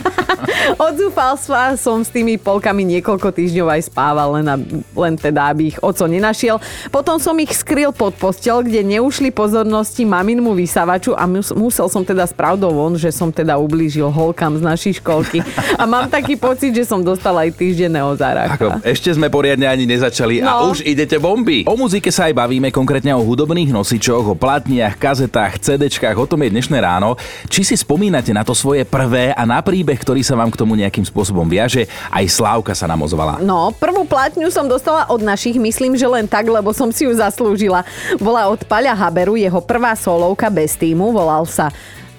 Odzúfal 0.90 1.36
som 1.76 2.00
s 2.00 2.10
tými 2.10 2.40
polkami 2.40 2.84
niekoľko 2.98 3.32
týždňov 3.32 3.68
aj 3.68 3.82
spával, 3.92 4.40
len, 4.40 4.46
a, 4.48 4.56
len 4.96 5.14
teda, 5.16 5.52
aby 5.52 5.74
ich 5.74 5.78
oco 5.80 6.04
nenašiel. 6.08 6.49
Potom 6.88 7.20
som 7.20 7.36
ich 7.36 7.52
skryl 7.52 7.92
pod 7.92 8.16
postel, 8.16 8.64
kde 8.64 8.82
neušli 8.88 9.30
pozornosti 9.30 10.02
maminmu 10.02 10.50
vysavaču 10.50 11.12
a 11.12 11.28
mus, 11.28 11.52
musel 11.52 11.86
som 11.86 12.00
teda 12.00 12.24
s 12.24 12.32
pravdou 12.32 12.72
von, 12.72 12.96
že 12.96 13.12
som 13.12 13.28
teda 13.28 13.54
ublížil 13.54 14.08
holkám 14.08 14.56
z 14.56 14.62
našej 14.64 14.92
školky. 14.98 15.44
A 15.76 15.84
mám 15.84 16.08
taký 16.08 16.34
pocit, 16.34 16.72
že 16.72 16.82
som 16.82 16.98
dostala 16.98 17.44
aj 17.44 17.52
týždenného 17.52 18.08
Ako, 18.08 18.18
záracha. 18.18 18.66
ešte 18.82 19.12
sme 19.12 19.28
poriadne 19.28 19.68
ani 19.68 19.84
nezačali 19.84 20.40
a 20.40 20.64
No. 20.64 20.72
už 20.72 20.80
idete 20.82 21.20
bomby. 21.20 21.68
O 21.68 21.76
muzike 21.76 22.08
sa 22.08 22.26
aj 22.26 22.34
bavíme, 22.34 22.72
konkrétne 22.72 23.12
o 23.12 23.20
hudobných 23.20 23.68
nosičoch, 23.68 24.24
o 24.24 24.34
platniach, 24.34 24.96
kazetách, 24.96 25.60
CDčkách, 25.60 26.16
o 26.16 26.24
tom 26.24 26.40
je 26.40 26.48
dnešné 26.48 26.80
ráno. 26.80 27.18
Či 27.46 27.60
si 27.64 27.74
spomínate 27.76 28.32
na 28.32 28.40
to 28.40 28.56
svoje 28.56 28.86
prvé 28.86 29.34
a 29.34 29.42
na 29.44 29.60
príbeh, 29.60 29.98
ktorý 29.98 30.24
sa 30.24 30.32
vám 30.32 30.48
k 30.48 30.56
tomu 30.56 30.72
nejakým 30.74 31.04
spôsobom 31.04 31.44
viaže, 31.44 31.84
aj 32.08 32.24
Slávka 32.30 32.72
sa 32.72 32.86
nám 32.86 33.04
ozvala. 33.04 33.36
No, 33.42 33.74
prvú 33.74 34.06
platňu 34.06 34.48
som 34.48 34.64
dostala 34.64 35.04
od 35.08 35.20
našich, 35.20 35.58
myslím, 35.58 35.92
že 35.92 36.06
len 36.06 36.24
tak, 36.24 36.39
lebo 36.48 36.70
som 36.72 36.88
si 36.94 37.04
ju 37.04 37.12
zaslúžila. 37.12 37.82
Bola 38.22 38.48
od 38.48 38.62
Paľa 38.64 38.94
Haberu, 38.94 39.36
jeho 39.36 39.60
prvá 39.60 39.92
solovka 39.98 40.48
bez 40.48 40.78
týmu, 40.78 41.12
volal 41.12 41.44
sa 41.44 41.68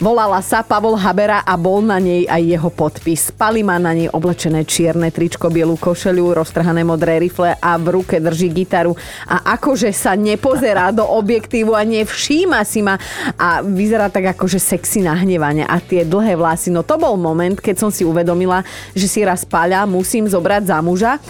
Volala 0.02 0.42
sa 0.42 0.66
Pavol 0.66 0.98
Habera 0.98 1.46
a 1.46 1.54
bol 1.54 1.86
na 1.86 2.02
nej 2.02 2.26
aj 2.26 2.42
jeho 2.42 2.74
podpis. 2.74 3.30
Pali 3.30 3.62
má 3.62 3.78
na 3.78 3.94
nej 3.94 4.10
oblečené 4.10 4.66
čierne 4.66 5.14
tričko, 5.14 5.54
bielu 5.54 5.78
košeliu, 5.78 6.34
roztrhané 6.34 6.82
modré 6.82 7.22
rifle 7.22 7.54
a 7.54 7.78
v 7.78 8.02
ruke 8.02 8.18
drží 8.18 8.50
gitaru. 8.50 8.98
A 9.30 9.54
akože 9.54 9.94
sa 9.94 10.18
nepozerá 10.18 10.90
do 10.90 11.06
objektívu 11.06 11.78
a 11.78 11.86
nevšíma 11.86 12.66
si 12.66 12.82
ma 12.82 12.98
a 13.38 13.62
vyzerá 13.62 14.10
tak 14.10 14.34
akože 14.34 14.58
sexy 14.58 15.06
nahnevanie 15.06 15.70
a 15.70 15.78
tie 15.78 16.02
dlhé 16.02 16.34
vlasy. 16.34 16.74
No 16.74 16.82
to 16.82 16.98
bol 16.98 17.14
moment, 17.14 17.62
keď 17.62 17.86
som 17.86 17.94
si 17.94 18.02
uvedomila, 18.02 18.66
že 18.98 19.06
si 19.06 19.22
raz 19.22 19.46
Paľa 19.46 19.86
musím 19.86 20.26
zobrať 20.26 20.66
za 20.66 20.82
muža. 20.82 21.22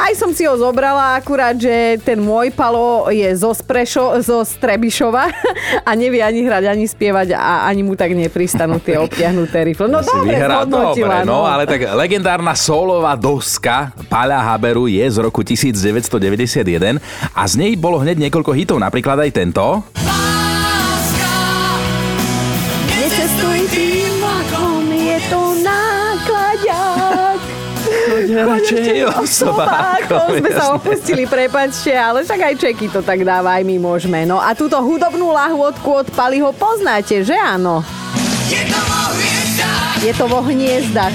Aj 0.00 0.16
som 0.16 0.32
si 0.32 0.48
ho 0.48 0.56
zobrala, 0.56 1.20
akurát, 1.20 1.52
že 1.52 2.00
ten 2.00 2.16
môj 2.16 2.48
palo 2.50 3.12
je 3.12 3.28
zo, 3.36 3.52
Sprešo, 3.52 4.16
zo 4.24 4.40
Strebišova 4.40 5.28
a 5.88 5.90
nevie 5.92 6.24
ani 6.24 6.40
hrať, 6.40 6.64
ani 6.66 6.88
spievať 6.88 7.36
a 7.36 7.68
ani 7.68 7.84
mu 7.84 7.92
tak 7.92 8.16
nepristanú 8.16 8.80
tie 8.80 8.96
obtiahnuté 9.04 9.60
rifle. 9.60 9.92
No 9.92 10.00
Si 10.00 10.08
dobre, 10.08 10.40
vyhrá- 10.40 10.64
dobre, 10.64 11.20
no, 11.22 11.44
ale 11.44 11.68
tak 11.68 11.84
legendárna 11.92 12.56
solová 12.56 13.12
doska 13.12 13.92
Paľa 14.08 14.40
Haberu 14.40 14.88
je 14.88 15.04
z 15.04 15.20
roku 15.20 15.44
1991 15.44 16.96
a 17.30 17.42
z 17.44 17.54
nej 17.54 17.76
bolo 17.76 18.00
hneď 18.00 18.16
niekoľko 18.16 18.56
hitov, 18.56 18.80
napríklad 18.80 19.20
aj 19.20 19.30
tento. 19.36 19.84
Radšej 28.46 28.98
Osobákom 29.20 30.40
sme 30.40 30.50
sa 30.52 30.64
opustili, 30.74 31.24
prepačte, 31.28 31.92
ale 31.92 32.24
však 32.24 32.40
aj 32.40 32.54
Čeky 32.56 32.86
to 32.88 33.00
tak 33.04 33.22
dáva, 33.24 33.60
aj 33.60 33.64
my 33.64 33.76
môžeme. 33.78 34.24
No 34.24 34.40
a 34.40 34.52
túto 34.56 34.76
hudobnú 34.80 35.32
lahôdku 35.32 36.04
od 36.04 36.08
Paliho 36.12 36.50
poznáte, 36.56 37.22
že 37.24 37.36
áno? 37.36 37.84
Je 40.00 40.12
to 40.16 40.24
vo 40.26 40.40
hniezdach. 40.42 41.12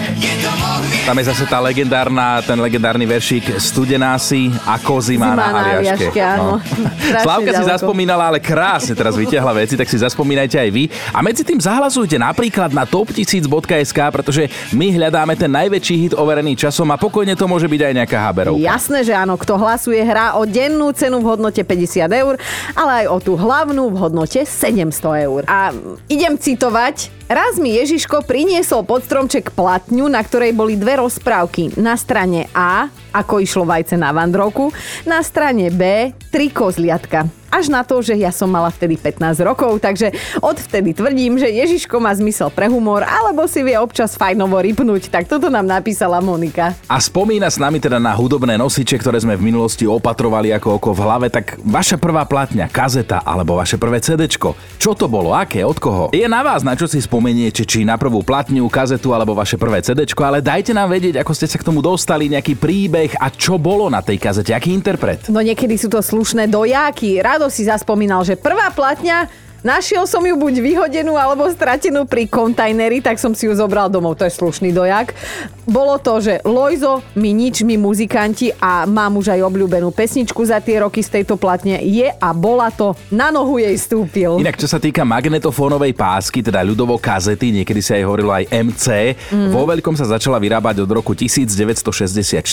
Tam 1.05 1.13
je 1.21 1.29
zase 1.29 1.45
tá 1.45 1.61
legendárna, 1.61 2.41
ten 2.41 2.57
legendárny 2.57 3.05
veršík 3.05 3.61
Studená 3.61 4.17
si 4.17 4.49
a 4.65 4.81
kozy 4.81 5.21
má 5.21 5.37
Zima 5.37 5.37
na 5.37 5.45
Aliaške. 5.53 6.09
Aliaške, 6.09 6.21
áno. 6.25 6.57
Strašne 7.05 7.21
Slávka 7.21 7.51
si 7.53 7.63
zaspomínala, 7.69 8.23
ale 8.33 8.41
krásne 8.41 8.97
teraz 8.97 9.13
vyťahla 9.13 9.53
veci, 9.53 9.77
tak 9.77 9.85
si 9.85 10.01
zaspomínajte 10.01 10.57
aj 10.57 10.69
vy. 10.73 10.89
A 11.13 11.21
medzi 11.21 11.45
tým 11.45 11.61
zahlasujte 11.61 12.17
napríklad 12.17 12.73
na 12.73 12.89
top1000.sk, 12.89 13.99
pretože 14.09 14.49
my 14.73 14.97
hľadáme 14.97 15.37
ten 15.37 15.53
najväčší 15.53 15.95
hit 16.09 16.13
overený 16.17 16.57
časom 16.57 16.89
a 16.89 16.97
pokojne 16.97 17.37
to 17.37 17.45
môže 17.45 17.69
byť 17.69 17.81
aj 17.85 17.93
nejaká 18.01 18.17
haberovka. 18.25 18.65
Jasné, 18.65 19.05
že 19.05 19.13
áno, 19.13 19.37
kto 19.37 19.61
hlasuje, 19.61 20.01
hrá 20.01 20.33
o 20.33 20.49
dennú 20.49 20.89
cenu 20.89 21.21
v 21.21 21.37
hodnote 21.37 21.61
50 21.61 22.01
eur, 22.09 22.33
ale 22.73 23.05
aj 23.05 23.13
o 23.13 23.17
tú 23.21 23.37
hlavnú 23.37 23.93
v 23.93 23.97
hodnote 24.01 24.41
700 24.41 25.29
eur. 25.29 25.45
A 25.45 25.69
idem 26.09 26.33
citovať. 26.33 27.14
Raz 27.25 27.57
mi 27.57 27.73
Ježiško 27.73 28.21
priniesol 28.21 28.85
pod 28.85 29.01
stromček 29.01 29.49
platňu, 29.57 30.05
na 30.05 30.21
ktorej 30.21 30.53
boli 30.53 30.77
dve 30.77 31.01
rozprávky. 31.01 31.73
Na 31.73 31.97
strane 31.97 32.45
A, 32.53 32.93
ako 33.15 33.39
išlo 33.39 33.63
vajce 33.63 33.95
na 33.95 34.11
vandrovku, 34.11 34.75
na 35.07 35.23
strane 35.23 35.71
B, 35.71 36.11
tri 36.27 36.51
kozliatka. 36.51 37.23
Až 37.55 37.71
na 37.71 37.87
to, 37.87 38.03
že 38.03 38.19
ja 38.19 38.35
som 38.35 38.51
mala 38.51 38.67
vtedy 38.67 38.99
15 38.99 39.39
rokov, 39.39 39.79
takže 39.79 40.11
odvtedy 40.43 40.91
tvrdím, 40.91 41.39
že 41.39 41.47
Ježiško 41.47 42.03
má 42.03 42.11
zmysel 42.11 42.51
pre 42.51 42.67
humor, 42.67 43.07
alebo 43.07 43.47
si 43.47 43.63
vie 43.63 43.79
občas 43.79 44.19
fajnovo 44.19 44.59
rypnúť. 44.59 45.07
Tak 45.07 45.31
toto 45.31 45.47
nám 45.47 45.63
napísala 45.63 46.19
Monika. 46.19 46.75
A 46.91 46.99
spomína 46.99 47.47
s 47.47 47.55
nami 47.55 47.79
teda 47.79 47.95
na 47.95 48.11
hudobné 48.11 48.59
nosiče, 48.59 48.99
ktoré 48.99 49.23
sme 49.23 49.39
v 49.39 49.47
minulosti 49.47 49.87
opatrovali 49.87 50.51
ako 50.51 50.83
oko 50.83 50.91
v 50.91 50.99
hlave, 51.07 51.27
tak 51.31 51.55
vaša 51.63 51.95
prvá 51.95 52.27
platňa, 52.27 52.67
kazeta 52.67 53.23
alebo 53.23 53.55
vaše 53.55 53.79
prvé 53.79 54.03
CDčko, 54.03 54.51
čo 54.75 54.91
to 54.91 55.07
bolo, 55.07 55.31
aké, 55.31 55.63
od 55.63 55.79
koho? 55.79 56.11
Je 56.11 56.27
na 56.27 56.43
vás, 56.43 56.59
na 56.59 56.75
čo 56.75 56.91
si 56.91 56.99
spomeniete, 56.99 57.63
či 57.63 57.87
na 57.87 57.95
prvú 57.95 58.19
platňu, 58.19 58.67
kazetu 58.67 59.15
alebo 59.15 59.31
vaše 59.31 59.55
prvé 59.55 59.79
CDčko, 59.79 60.27
ale 60.27 60.43
dajte 60.43 60.75
nám 60.75 60.91
vedieť, 60.91 61.23
ako 61.23 61.31
ste 61.31 61.47
sa 61.47 61.55
k 61.55 61.67
tomu 61.71 61.79
dostali, 61.79 62.27
nejaký 62.27 62.59
príbeh 62.59 63.04
a 63.13 63.29
čo 63.29 63.61
bolo 63.61 63.85
na 63.91 64.01
tej 64.01 64.17
kazete, 64.17 64.55
aký 64.55 64.73
interpret. 64.73 65.29
No 65.29 65.43
niekedy 65.43 65.77
sú 65.77 65.93
to 65.93 66.01
slušné 66.01 66.49
dojáky. 66.49 67.21
Rado 67.21 67.45
si 67.53 67.67
zaspomínal, 67.67 68.25
že 68.25 68.33
prvá 68.39 68.73
platňa 68.73 69.44
Našiel 69.65 70.05
som 70.05 70.21
ju 70.21 70.37
buď 70.37 70.61
vyhodenú 70.61 71.17
alebo 71.17 71.49
stratenú 71.49 72.05
pri 72.05 72.29
kontajneri, 72.29 73.01
tak 73.01 73.17
som 73.17 73.33
si 73.33 73.49
ju 73.49 73.53
zobral 73.57 73.89
domov. 73.89 74.13
To 74.21 74.29
je 74.29 74.37
slušný 74.37 74.69
dojak. 74.69 75.17
Bolo 75.65 75.97
to, 75.97 76.21
že 76.21 76.45
Lojzo, 76.45 77.01
my 77.17 77.33
nič, 77.33 77.65
my 77.65 77.73
muzikanti 77.73 78.53
a 78.61 78.85
mám 78.85 79.17
už 79.17 79.33
aj 79.33 79.41
obľúbenú 79.41 79.89
pesničku 79.89 80.37
za 80.45 80.61
tie 80.61 80.85
roky 80.85 81.01
z 81.01 81.17
tejto 81.17 81.33
platne. 81.41 81.81
Je 81.81 82.05
a 82.05 82.29
bola 82.37 82.69
to 82.69 82.93
Na 83.09 83.33
nohu 83.33 83.57
jej 83.57 83.73
stúpil. 83.73 84.37
Inak 84.37 84.61
čo 84.61 84.69
sa 84.69 84.77
týka 84.77 85.01
magnetofónovej 85.01 85.97
pásky, 85.97 86.45
teda 86.45 86.61
ľudovo 86.61 87.01
kazety, 87.01 87.49
niekedy 87.49 87.81
sa 87.81 87.97
jej 87.97 88.05
hovorilo 88.05 88.37
aj 88.37 88.45
MC, 88.53 88.85
mm. 89.33 89.49
vo 89.49 89.65
veľkom 89.65 89.97
sa 89.97 90.05
začala 90.05 90.37
vyrábať 90.37 90.85
od 90.85 90.89
roku 90.93 91.17
1964. 91.17 92.45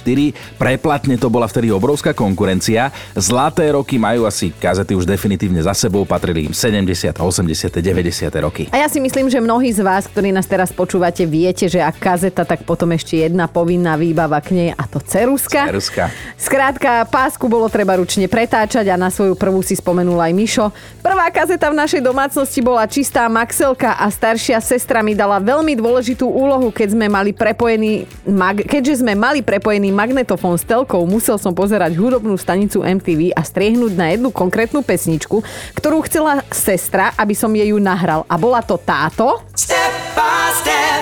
Preplatne 0.57 1.21
to 1.21 1.29
bola 1.29 1.45
vtedy 1.45 1.69
obrovská 1.69 2.17
konkurencia. 2.17 2.89
Zlaté 3.13 3.69
roky 3.77 4.01
majú 4.01 4.25
asi 4.25 4.49
kazety 4.57 4.97
už 4.97 5.05
definitívne 5.05 5.61
za 5.61 5.77
sebou, 5.77 6.09
patrili 6.09 6.49
im 6.49 6.57
70, 6.57 7.02
80, 7.11 7.83
90 7.83 8.31
roky. 8.39 8.71
A 8.71 8.87
ja 8.87 8.87
si 8.87 9.03
myslím, 9.03 9.27
že 9.27 9.43
mnohí 9.43 9.75
z 9.75 9.83
vás, 9.83 10.07
ktorí 10.07 10.31
nás 10.31 10.47
teraz 10.47 10.71
počúvate, 10.71 11.27
viete, 11.27 11.67
že 11.67 11.83
ak 11.83 11.99
kazeta, 11.99 12.47
tak 12.47 12.63
potom 12.63 12.95
ešte 12.95 13.19
jedna 13.19 13.51
povinná 13.51 13.99
výbava 13.99 14.39
k 14.39 14.55
nej 14.55 14.69
a 14.71 14.85
to 14.87 15.03
ceruska. 15.03 15.67
Ceruska. 15.67 16.13
Skrátka, 16.37 17.09
pásku 17.09 17.49
bolo 17.49 17.73
treba 17.73 17.97
ručne 17.97 18.29
pretáčať 18.29 18.93
a 18.93 19.01
na 19.01 19.09
svoju 19.09 19.33
prvú 19.33 19.65
si 19.65 19.73
spomenul 19.73 20.21
aj 20.21 20.33
Mišo. 20.37 20.67
Prvá 21.01 21.33
kazeta 21.33 21.73
v 21.73 21.81
našej 21.81 22.05
domácnosti 22.05 22.61
bola 22.61 22.85
čistá 22.85 23.25
Maxelka 23.33 23.97
a 23.97 24.07
staršia 24.13 24.61
sestra 24.61 25.01
mi 25.01 25.17
dala 25.17 25.41
veľmi 25.41 25.73
dôležitú 25.73 26.29
úlohu, 26.29 26.69
keď 26.69 26.93
sme 26.93 27.09
mali 27.09 27.33
prepojený, 27.33 28.05
mag, 28.29 28.61
keďže 28.61 29.01
sme 29.01 29.17
mali 29.17 29.41
prepojený 29.41 29.89
magnetofón 29.89 30.61
s 30.61 30.69
telkou, 30.69 31.09
musel 31.09 31.41
som 31.41 31.57
pozerať 31.57 31.97
hudobnú 31.97 32.37
stanicu 32.37 32.85
MTV 32.85 33.33
a 33.33 33.41
striehnúť 33.41 33.93
na 33.97 34.13
jednu 34.13 34.29
konkrétnu 34.29 34.85
pesničku, 34.85 35.41
ktorú 35.73 36.05
chcela 36.05 36.45
sestra, 36.53 36.92
aby 37.17 37.33
som 37.33 37.49
jej 37.57 37.73
ju 37.73 37.81
nahral. 37.81 38.29
A 38.29 38.37
bola 38.37 38.61
to 38.61 38.77
táto. 38.77 39.41
Step 39.57 39.93
by 40.13 40.53
step, 40.61 41.01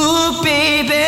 ooh 0.00 0.40
baby, 0.40 1.04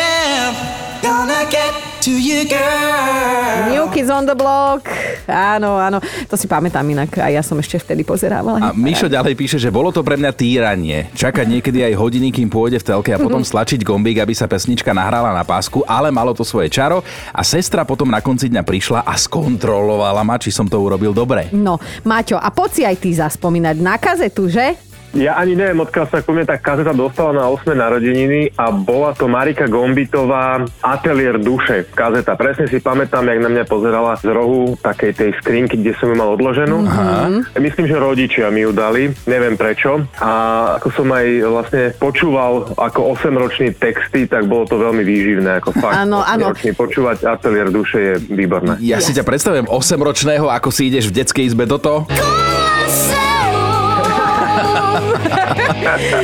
gonna 1.01 1.49
get 1.49 1.86
to 2.07 2.15
you 2.15 2.47
girl. 2.47 3.67
New 3.67 3.91
Kids 3.91 4.07
on 4.07 4.23
the 4.23 4.31
Block. 4.31 4.87
Áno, 5.27 5.75
áno. 5.75 5.99
To 6.31 6.39
si 6.39 6.47
pamätám 6.47 6.87
inak. 6.87 7.11
A 7.19 7.27
ja 7.27 7.43
som 7.43 7.59
ešte 7.59 7.83
vtedy 7.83 8.07
pozerávala. 8.07 8.63
A 8.63 8.71
Mišo 8.71 9.11
ďalej 9.11 9.35
píše, 9.35 9.59
že 9.59 9.67
bolo 9.67 9.91
to 9.91 9.99
pre 10.07 10.15
mňa 10.15 10.31
týranie. 10.31 11.11
Čakať 11.11 11.43
niekedy 11.51 11.83
aj 11.83 11.99
hodiny, 11.99 12.31
kým 12.31 12.47
pôjde 12.47 12.79
v 12.79 12.87
telke 12.87 13.11
a 13.11 13.19
potom 13.19 13.43
stlačiť 13.51 13.83
gombík, 13.83 14.23
aby 14.23 14.31
sa 14.31 14.47
pesnička 14.47 14.95
nahrala 14.95 15.35
na 15.35 15.43
pásku, 15.43 15.83
ale 15.83 16.07
malo 16.07 16.31
to 16.31 16.47
svoje 16.47 16.71
čaro 16.71 17.03
a 17.35 17.43
sestra 17.43 17.83
potom 17.83 18.07
na 18.07 18.23
konci 18.23 18.47
dňa 18.47 18.63
prišla 18.63 19.03
a 19.03 19.13
skontrolovala 19.19 20.23
ma, 20.23 20.39
či 20.39 20.47
som 20.47 20.63
to 20.63 20.79
urobil 20.79 21.11
dobre. 21.11 21.51
No, 21.51 21.75
Maťo, 22.07 22.39
a 22.39 22.47
poď 22.55 22.69
si 22.71 22.81
aj 22.87 22.95
ty 23.03 23.11
zaspomínať 23.11 23.75
na 23.83 23.99
kazetu, 23.99 24.47
že? 24.47 24.86
Ja 25.15 25.39
ani 25.39 25.55
neviem, 25.55 25.79
odkiaľ 25.79 26.05
sa 26.11 26.19
ku 26.19 26.35
mne 26.35 26.43
tá 26.43 26.59
kazeta 26.59 26.91
dostala 26.91 27.31
na 27.31 27.45
8. 27.47 27.71
narodeniny 27.71 28.51
a 28.59 28.69
bola 28.75 29.15
to 29.15 29.31
Marika 29.31 29.65
Gombitová 29.65 30.61
Atelier 30.83 31.39
duše 31.39 31.87
kazeta. 31.95 32.35
Presne 32.35 32.67
si 32.67 32.83
pamätám, 32.83 33.23
jak 33.23 33.39
na 33.39 33.49
mňa 33.49 33.63
pozerala 33.65 34.19
z 34.19 34.27
rohu 34.29 34.75
takej 34.83 35.11
tej 35.15 35.31
skrinky, 35.39 35.79
kde 35.79 35.95
som 35.97 36.11
ju 36.11 36.15
mal 36.19 36.35
odloženú. 36.35 36.83
Aha. 36.83 37.31
Myslím, 37.55 37.87
že 37.87 37.95
rodičia 37.95 38.51
mi 38.51 38.67
ju 38.67 38.75
dali, 38.75 39.09
neviem 39.25 39.55
prečo. 39.55 40.03
A 40.19 40.31
ako 40.77 40.87
som 40.91 41.07
aj 41.09 41.25
vlastne 41.49 41.83
počúval 41.95 42.75
ako 42.75 43.15
8-ročný 43.15 43.73
texty, 43.79 44.27
tak 44.27 44.45
bolo 44.45 44.67
to 44.67 44.75
veľmi 44.75 45.01
výživné. 45.01 45.63
Ako 45.63 45.71
fakt, 45.71 45.97
Áno, 46.03 46.21
áno. 46.21 46.51
8-ročný 46.51 46.71
počúvať 46.75 47.17
Atelier 47.23 47.71
duše 47.71 47.97
je 47.97 48.13
výborné. 48.27 48.77
Ja 48.83 48.99
si 48.99 49.15
ťa 49.15 49.23
predstavujem 49.23 49.65
8-ročného, 49.71 50.51
ako 50.51 50.69
si 50.69 50.91
ideš 50.91 51.09
v 51.09 51.23
detskej 51.23 51.43
izbe 51.47 51.63
do 51.63 51.79
toho. 51.79 52.05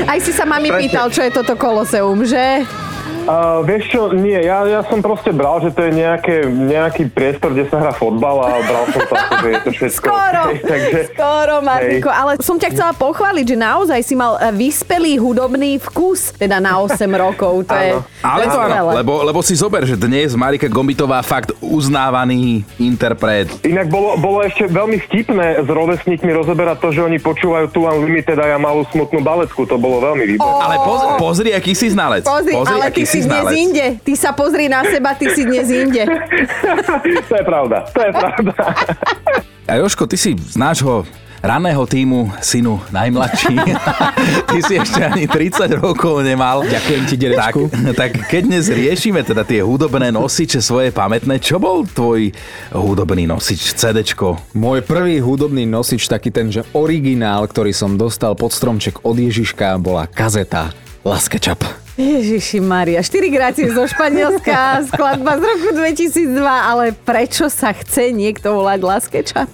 Aj 0.07 0.19
si 0.21 0.31
sa 0.31 0.47
mami 0.47 0.71
pýtal, 0.71 1.11
čo 1.11 1.21
je 1.23 1.31
toto 1.31 1.53
koloseum, 1.59 2.23
že? 2.23 2.63
Uh, 3.23 3.63
vieš 3.63 3.87
čo, 3.87 4.11
nie, 4.11 4.35
ja, 4.35 4.67
ja 4.67 4.83
som 4.83 4.99
proste 4.99 5.31
bral, 5.31 5.63
že 5.63 5.71
to 5.71 5.87
je 5.87 5.95
nejaké, 5.95 6.43
nejaký 6.43 7.07
priestor, 7.07 7.55
kde 7.55 7.71
sa 7.71 7.79
hrá 7.79 7.95
fotbal 7.95 8.43
a 8.43 8.59
bral 8.67 8.83
som 8.91 8.99
to, 8.99 9.15
že 9.15 9.47
je 9.47 9.57
to 9.63 9.71
všetko. 9.71 10.03
Skoro, 10.11 10.43
OK, 10.51 10.59
takže, 10.75 10.99
skoro, 11.15 11.55
Martinko. 11.63 12.09
Hej. 12.11 12.19
Ale 12.19 12.31
som 12.43 12.59
ťa 12.59 12.69
chcela 12.75 12.91
pochváliť, 12.91 13.45
že 13.47 13.57
naozaj 13.57 13.99
si 14.03 14.19
mal 14.19 14.35
eh, 14.43 14.51
vyspelý 14.51 15.15
hudobný 15.23 15.79
vkus, 15.79 16.35
teda 16.35 16.59
na 16.59 16.83
8 16.83 16.99
rokov. 17.23 17.63
To 17.71 17.75
je. 17.79 17.95
Ale 18.19 18.43
to 18.51 18.59
áno, 18.59 18.91
lebo, 18.91 19.23
lebo 19.23 19.39
si 19.39 19.55
zober, 19.55 19.87
že 19.87 19.95
dnes 19.95 20.35
Marika 20.35 20.67
Gombitová 20.67 21.23
fakt 21.23 21.55
uznávaný 21.63 22.67
interpret. 22.75 23.47
Inak 23.63 23.87
bolo, 23.87 24.19
bolo 24.19 24.43
ešte 24.43 24.67
veľmi 24.67 24.99
vtipné 24.99 25.63
s 25.63 25.67
rovesníkmi 25.71 26.31
rozoberať 26.43 26.77
to, 26.83 26.89
že 26.91 26.99
oni 27.07 27.23
počúvajú 27.23 27.71
tu 27.71 27.87
Unlimited 27.87 28.35
a 28.35 28.51
ja 28.51 28.59
malú 28.59 28.83
smutnú 28.91 29.23
baletku. 29.23 29.63
To 29.63 29.79
bolo 29.79 30.03
veľmi 30.03 30.35
výborné. 30.35 30.59
Ale 30.59 30.75
pozri, 30.83 31.09
pozri 31.15 31.49
aký 31.55 31.71
si 31.71 31.87
znalec. 31.87 32.27
Pozri, 32.27 32.51
ale 32.51 32.91
ty 32.91 33.12
si 33.13 33.19
dnes 33.29 33.45
inde. 33.53 33.85
Ty 34.01 34.13
sa 34.17 34.31
pozri 34.33 34.65
na 34.65 34.81
seba, 34.81 35.13
ty 35.13 35.29
si 35.29 35.45
dnes 35.45 35.69
inde. 35.69 36.03
to 37.29 37.33
je 37.37 37.43
pravda, 37.45 37.85
to 37.93 38.01
je 38.01 38.11
pravda. 38.11 38.53
A 39.69 39.79
Joško, 39.79 40.09
ty 40.09 40.19
si 40.19 40.35
z 40.35 40.59
nášho 40.59 41.07
raného 41.43 41.83
týmu 41.83 42.31
synu 42.39 42.79
najmladší. 42.95 43.55
Ty 44.49 44.57
si 44.63 44.79
ešte 44.79 45.03
ani 45.03 45.27
30 45.27 45.75
rokov 45.75 46.23
nemal. 46.23 46.63
Ďakujem 46.63 47.03
ti, 47.03 47.15
derečku. 47.19 47.61
Tak, 47.67 47.95
tak 47.99 48.11
keď 48.31 48.41
dnes 48.47 48.65
riešime 48.71 49.27
teda 49.27 49.43
tie 49.43 49.59
hudobné 49.59 50.07
nosiče 50.15 50.63
svoje 50.63 50.95
pamätné, 50.95 51.43
čo 51.43 51.59
bol 51.59 51.83
tvoj 51.83 52.31
hudobný 52.71 53.27
nosič, 53.27 53.75
CDčko? 53.75 54.55
Môj 54.55 54.87
prvý 54.87 55.19
hudobný 55.19 55.67
nosič, 55.67 56.07
taký 56.07 56.31
ten, 56.31 56.47
že 56.47 56.63
originál, 56.71 57.43
ktorý 57.43 57.75
som 57.75 57.99
dostal 57.99 58.39
pod 58.39 58.55
stromček 58.55 59.03
od 59.03 59.19
Ježiška, 59.19 59.75
bola 59.83 60.07
kazeta 60.07 60.71
Laska 61.03 61.43
Čap. 61.43 61.82
Ježiši 61.93 62.57
Maria, 62.57 63.05
4 63.05 63.29
grácie 63.29 63.69
zo 63.69 63.85
Španielska, 63.85 64.81
skladba 64.89 65.37
z 65.37 65.43
roku 65.45 65.69
2002, 65.77 66.41
ale 66.41 66.89
prečo 66.89 67.53
sa 67.53 67.69
chce 67.69 68.09
niekto 68.09 68.49
volať 68.49 68.79
Laske 68.81 69.21
Čap? 69.21 69.49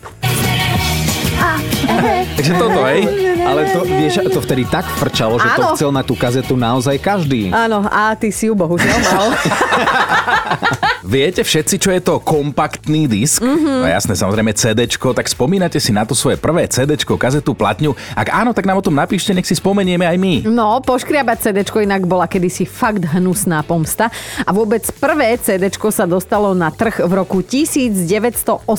Takže 2.39 2.53
toto, 2.55 2.79
hej? 2.87 3.01
Ale 3.43 3.61
to, 3.75 3.83
vieš, 3.83 4.23
to 4.31 4.39
vtedy 4.39 4.63
tak 4.71 4.87
frčalo, 4.87 5.35
že 5.35 5.47
to 5.51 5.63
Áno. 5.67 5.75
chcel 5.75 5.89
na 5.91 6.03
tú 6.03 6.15
kazetu 6.15 6.55
naozaj 6.55 6.95
každý. 7.03 7.51
Áno, 7.51 7.83
a 7.83 8.15
ty 8.15 8.31
si 8.31 8.47
ju 8.47 8.55
bohužiaľ 8.55 8.99
mal. 9.03 9.27
Viete 11.09 11.41
všetci, 11.41 11.75
čo 11.81 11.89
je 11.89 12.05
to 12.05 12.21
kompaktný 12.21 13.09
disk? 13.09 13.41
Mm-hmm. 13.41 13.81
No 13.81 13.89
jasné, 13.89 14.13
samozrejme 14.13 14.53
CDčko, 14.53 15.17
tak 15.17 15.25
spomínate 15.25 15.81
si 15.81 15.89
na 15.89 16.05
to 16.05 16.13
svoje 16.13 16.37
prvé 16.37 16.69
CDčko, 16.69 17.17
kazetu, 17.17 17.57
platňu? 17.57 17.97
Ak 18.13 18.29
áno, 18.29 18.53
tak 18.53 18.69
nám 18.69 18.77
o 18.77 18.85
tom 18.85 18.93
napíšte, 18.93 19.33
nech 19.33 19.49
si 19.49 19.57
spomenieme 19.57 20.05
aj 20.05 20.17
my. 20.21 20.45
No, 20.45 20.77
poškriabať 20.85 21.49
CDčko 21.49 21.81
inak 21.81 22.05
bola 22.05 22.29
kedysi 22.29 22.69
fakt 22.69 23.09
hnusná 23.09 23.65
pomsta. 23.65 24.13
A 24.45 24.53
vôbec 24.53 24.85
prvé 25.01 25.33
CDčko 25.41 25.89
sa 25.89 26.05
dostalo 26.05 26.53
na 26.53 26.69
trh 26.69 27.01
v 27.01 27.13
roku 27.17 27.41
1982. 27.41 28.69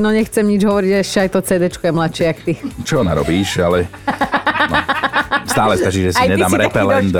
No 0.00 0.08
nechcem 0.08 0.48
nič 0.48 0.64
hovoriť, 0.64 0.92
ešte 0.96 1.18
aj 1.20 1.28
to 1.28 1.40
CDčko 1.44 1.82
je 1.84 1.92
mladšie 1.92 2.24
jak 2.24 2.38
ty. 2.40 2.52
Čo 2.88 3.04
narobíš, 3.04 3.60
ale... 3.60 3.84
No. 4.56 4.76
Stále 5.46 5.74
stačí, 5.80 6.00
že 6.04 6.10
si 6.12 6.20
aj 6.20 6.28
nedám 6.36 6.52
repelent. 6.52 7.14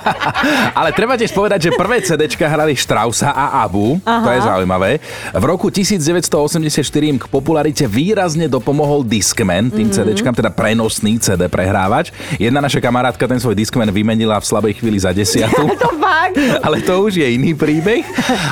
Ale 0.78 0.90
treba 0.96 1.20
tiež 1.20 1.34
povedať, 1.34 1.68
že 1.68 1.70
prvé 1.76 2.00
CDčka 2.00 2.48
hrali 2.48 2.72
Straussa 2.78 3.34
a 3.34 3.60
Abu. 3.60 4.00
Aha. 4.04 4.24
To 4.24 4.30
je 4.32 4.40
zaujímavé. 4.40 4.90
V 5.36 5.44
roku 5.44 5.68
1984 5.68 6.80
im 7.04 7.18
k 7.20 7.26
popularite 7.28 7.84
výrazne 7.84 8.48
dopomohol 8.48 9.04
Discman, 9.04 9.68
tým 9.68 9.92
mm-hmm. 9.92 10.16
CDčkam, 10.16 10.32
teda 10.32 10.48
prenosný 10.48 11.20
CD 11.20 11.50
prehrávač. 11.50 12.14
Jedna 12.40 12.64
naša 12.64 12.80
kamarátka 12.80 13.28
ten 13.28 13.36
svoj 13.36 13.58
Discman 13.58 13.92
vymenila 13.92 14.40
v 14.40 14.46
slabej 14.46 14.72
chvíli 14.80 14.96
za 14.96 15.12
desiatu. 15.12 15.68
to 15.82 15.90
fakt. 16.00 16.34
Ale 16.66 16.80
to 16.80 17.04
už 17.04 17.20
je 17.20 17.26
iný 17.26 17.52
príbeh. 17.52 18.02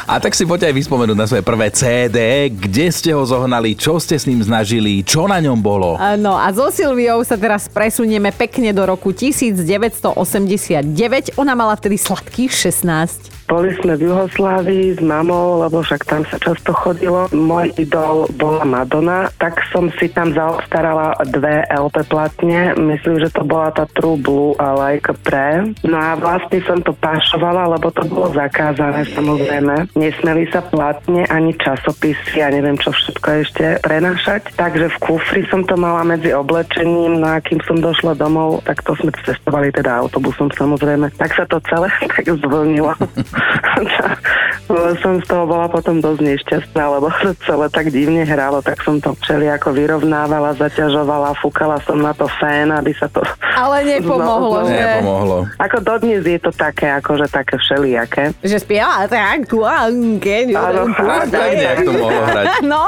A 0.04 0.20
tak 0.20 0.36
si 0.36 0.44
poďte 0.44 0.70
aj 0.70 0.76
vyspomenúť 0.76 1.16
na 1.16 1.26
svoje 1.26 1.42
prvé 1.44 1.72
CD, 1.72 2.48
kde 2.52 2.92
ste 2.92 3.10
ho 3.16 3.24
zohnali, 3.24 3.74
čo 3.74 3.96
ste 3.96 4.20
s 4.20 4.28
ním 4.28 4.44
snažili, 4.44 5.00
čo 5.02 5.24
na 5.24 5.40
ňom 5.40 5.58
bolo. 5.58 5.96
No 6.20 6.36
a 6.36 6.52
so 6.52 6.68
Silviou 6.68 7.24
sa 7.24 7.34
teraz 7.34 7.57
presunieme 7.66 8.30
pekne 8.30 8.70
do 8.70 8.86
roku 8.86 9.10
1989. 9.10 11.34
Ona 11.34 11.58
mala 11.58 11.74
vtedy 11.74 11.98
sladkých 11.98 12.54
16. 12.54 13.37
Boli 13.48 13.72
sme 13.80 13.96
v 13.96 14.12
Juhoslávii 14.12 14.86
s 14.92 15.00
mamou, 15.00 15.64
lebo 15.64 15.80
však 15.80 16.04
tam 16.04 16.20
sa 16.28 16.36
často 16.36 16.68
chodilo. 16.76 17.32
Môj 17.32 17.72
idol 17.80 18.28
bola 18.36 18.60
Madonna, 18.68 19.32
tak 19.40 19.64
som 19.72 19.88
si 19.96 20.12
tam 20.12 20.36
zaobstarala 20.36 21.16
dve 21.32 21.64
LP 21.72 22.04
platne. 22.12 22.76
Myslím, 22.76 23.24
že 23.24 23.32
to 23.32 23.48
bola 23.48 23.72
tá 23.72 23.88
True 23.96 24.20
Blue 24.20 24.52
a 24.60 24.76
Like 24.76 25.16
Pre. 25.24 25.72
No 25.80 25.96
a 25.96 26.20
vlastne 26.20 26.60
som 26.68 26.84
to 26.84 26.92
pašovala, 26.92 27.72
lebo 27.72 27.88
to 27.88 28.04
bolo 28.04 28.28
zakázané 28.36 29.08
samozrejme. 29.16 29.96
Nesmeli 29.96 30.44
sa 30.52 30.60
platne 30.60 31.24
ani 31.32 31.56
časopisy 31.56 32.44
a 32.44 32.52
neviem 32.52 32.76
čo 32.76 32.92
všetko 32.92 33.28
ešte 33.48 33.64
prenašať. 33.80 34.60
Takže 34.60 34.92
v 34.92 34.96
kufri 35.00 35.42
som 35.48 35.64
to 35.64 35.72
mala 35.80 36.04
medzi 36.04 36.36
oblečením, 36.36 37.24
no 37.24 37.32
a 37.32 37.40
kým 37.40 37.64
som 37.64 37.80
došla 37.80 38.12
domov, 38.12 38.60
tak 38.68 38.84
to 38.84 38.92
sme 39.00 39.08
cestovali 39.24 39.72
teda 39.72 40.04
autobusom 40.04 40.52
samozrejme. 40.52 41.16
Tak 41.16 41.32
sa 41.32 41.48
to 41.48 41.56
celé 41.64 41.88
tak 42.12 42.28
zvlnilo. 42.28 42.92
som 45.02 45.20
z 45.22 45.26
toho 45.26 45.44
bola 45.48 45.66
potom 45.70 46.02
dosť 46.02 46.20
nešťastná, 46.20 46.84
lebo 46.98 47.08
to 47.22 47.32
celé 47.46 47.66
tak 47.72 47.88
divne 47.88 48.22
hralo, 48.26 48.60
tak 48.60 48.80
som 48.84 49.00
to 49.00 49.16
všelijako 49.24 49.72
vyrovnávala, 49.72 50.52
zaťažovala, 50.60 51.38
fúkala 51.40 51.80
som 51.88 51.96
na 51.98 52.12
to 52.12 52.28
fén, 52.36 52.68
aby 52.68 52.92
sa 52.92 53.08
to... 53.08 53.24
Ale 53.56 53.84
nepomohlo, 53.96 54.68
že? 54.68 54.76
Nepomohlo. 54.76 55.38
Ako 55.56 55.78
dodnes 55.80 56.22
je 56.26 56.40
to 56.40 56.52
také, 56.52 56.92
akože 57.00 57.26
také 57.32 57.56
všelijaké. 57.56 58.36
Že 58.44 58.56
spieva 58.60 59.08
tak, 59.08 59.48
kuanke, 59.48 60.52
Áno, 60.52 60.92
Tak 61.32 61.50
nejak 61.56 61.78
to 61.86 61.90
mohlo 61.96 62.20
hrať. 62.28 62.46
No. 62.66 62.82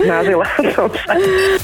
Snažila 0.00 0.46
som 0.72 0.88
sa. 0.88 1.12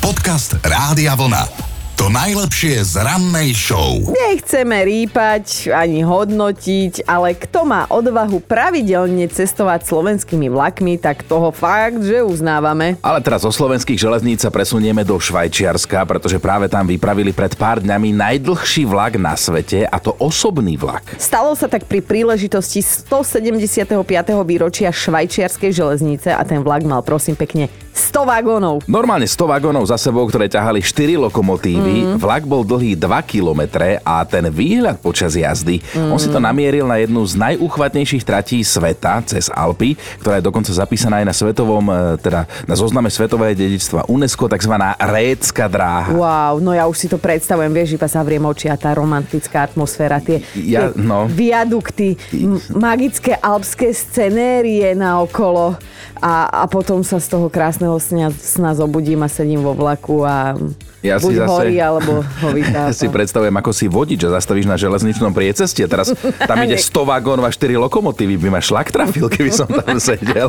Podcast 0.05 0.61
Rádia 0.61 1.17
Vlna. 1.17 1.72
To 2.02 2.11
najlepšie 2.11 2.82
z 2.82 2.99
rannej 2.99 3.54
show. 3.54 4.02
Nechceme 4.11 4.75
rýpať 4.82 5.71
ani 5.71 6.02
hodnotiť, 6.02 7.06
ale 7.06 7.30
kto 7.38 7.62
má 7.62 7.87
odvahu 7.87 8.42
pravidelne 8.42 9.30
cestovať 9.30 9.87
slovenskými 9.87 10.50
vlakmi, 10.50 10.99
tak 10.99 11.23
toho 11.23 11.54
fakt, 11.54 12.02
že 12.02 12.26
uznávame. 12.26 12.99
Ale 13.06 13.23
teraz 13.23 13.47
zo 13.47 13.54
slovenských 13.54 14.02
železníc 14.02 14.42
sa 14.42 14.50
presunieme 14.50 15.06
do 15.06 15.14
Švajčiarska, 15.14 16.02
pretože 16.02 16.42
práve 16.42 16.66
tam 16.66 16.90
vypravili 16.90 17.30
pred 17.30 17.54
pár 17.54 17.78
dňami 17.78 18.11
najdlhší 18.18 18.82
vlak 18.82 19.14
na 19.23 19.38
svete 19.38 19.87
a 19.87 20.02
to 20.02 20.11
osobný 20.18 20.75
vlak. 20.75 21.06
Stalo 21.23 21.54
sa 21.54 21.71
tak 21.71 21.87
pri 21.87 22.02
príležitosti 22.02 22.82
175. 22.82 23.94
výročia 24.42 24.90
švajčiarskej 24.90 25.71
železnice 25.71 26.35
a 26.35 26.42
ten 26.42 26.66
vlak 26.66 26.82
mal 26.82 27.06
prosím 27.06 27.38
pekne 27.38 27.71
100 27.93 28.25
vagónov. 28.25 28.81
Normálne 28.89 29.29
100 29.29 29.45
vagónov 29.45 29.85
za 29.85 30.01
sebou, 30.01 30.25
ktoré 30.25 30.49
ťahali 30.49 30.81
4 30.81 31.21
lokomotívy. 31.29 32.17
Mm. 32.17 32.17
Vlak 32.17 32.49
bol 32.49 32.65
dlhý 32.65 32.97
2 32.97 33.09
km 33.29 33.63
a 34.01 34.25
ten 34.25 34.49
výhľad 34.49 34.97
počas 34.99 35.37
jazdy, 35.37 35.81
mm. 35.81 36.09
on 36.09 36.17
si 36.17 36.33
to 36.33 36.41
namieril 36.41 36.89
na 36.89 36.97
jednu 37.00 37.21
z 37.23 37.37
najúchvatnejších 37.37 38.25
tratí 38.25 38.65
sveta 38.65 39.21
cez 39.28 39.52
Alpy, 39.52 39.95
ktorá 40.19 40.41
je 40.41 40.45
dokonca 40.49 40.73
zapísaná 40.73 41.21
aj 41.21 41.26
na 41.28 41.35
svetovom, 41.37 41.85
e, 41.85 41.95
teda 42.21 42.49
na 42.65 42.75
zozname 42.75 43.13
svetového 43.13 43.52
dedičstva 43.52 44.09
UNESCO, 44.09 44.49
tzv. 44.49 44.75
Récka 44.97 45.69
dráha. 45.69 46.11
Wow, 46.17 46.65
no 46.65 46.73
ja 46.73 46.89
už 46.89 46.97
si 46.97 47.07
to 47.13 47.21
predstavujem, 47.21 47.73
vieš, 47.73 48.00
iba 48.00 48.09
zavriem 48.09 48.43
oči 48.43 48.73
a 48.73 48.76
tá 48.81 48.97
romantická 48.97 49.69
atmosféra, 49.69 50.17
tie, 50.25 50.41
Ja- 50.57 50.89
tie 50.89 50.97
no. 50.97 51.28
viadukty, 51.28 52.17
m- 52.33 52.57
magické 52.73 53.37
alpské 53.37 53.93
scenérie 53.93 54.97
na 54.97 55.21
okolo 55.21 55.76
a, 56.23 56.47
a 56.49 56.65
potom 56.71 57.02
sa 57.02 57.19
z 57.19 57.26
toho 57.28 57.50
krásneho 57.82 57.99
sna, 57.99 58.30
sna 58.30 58.71
zobudím 58.73 59.23
a 59.23 59.28
sedím 59.28 59.60
vo 59.60 59.75
vlaku 59.75 60.23
a 60.23 60.54
Ja 61.02 61.18
si 61.18 61.26
buď 61.26 61.34
zase- 61.36 61.50
horí, 61.50 61.76
alebo 61.76 62.23
ho 62.23 62.49
vytápa. 62.54 62.86
Ja 62.86 62.95
si 62.95 63.10
predstavujem, 63.10 63.50
ako 63.50 63.71
si 63.75 63.90
vodič 63.90 64.23
a 64.23 64.38
zastavíš 64.38 64.71
na 64.71 64.78
železničnom 64.78 65.34
prieceste. 65.34 65.82
Teraz 65.82 66.14
tam 66.38 66.56
ide 66.62 66.78
100 66.95 66.95
vagónov 67.02 67.42
a 67.42 67.50
4 67.50 67.58
lokomotívy. 67.76 68.38
By 68.38 68.49
ma 68.49 68.62
šlak 68.62 68.86
trafil, 68.88 69.26
keby 69.26 69.50
som 69.50 69.66
tam 69.66 69.99
sedel. 70.14 70.47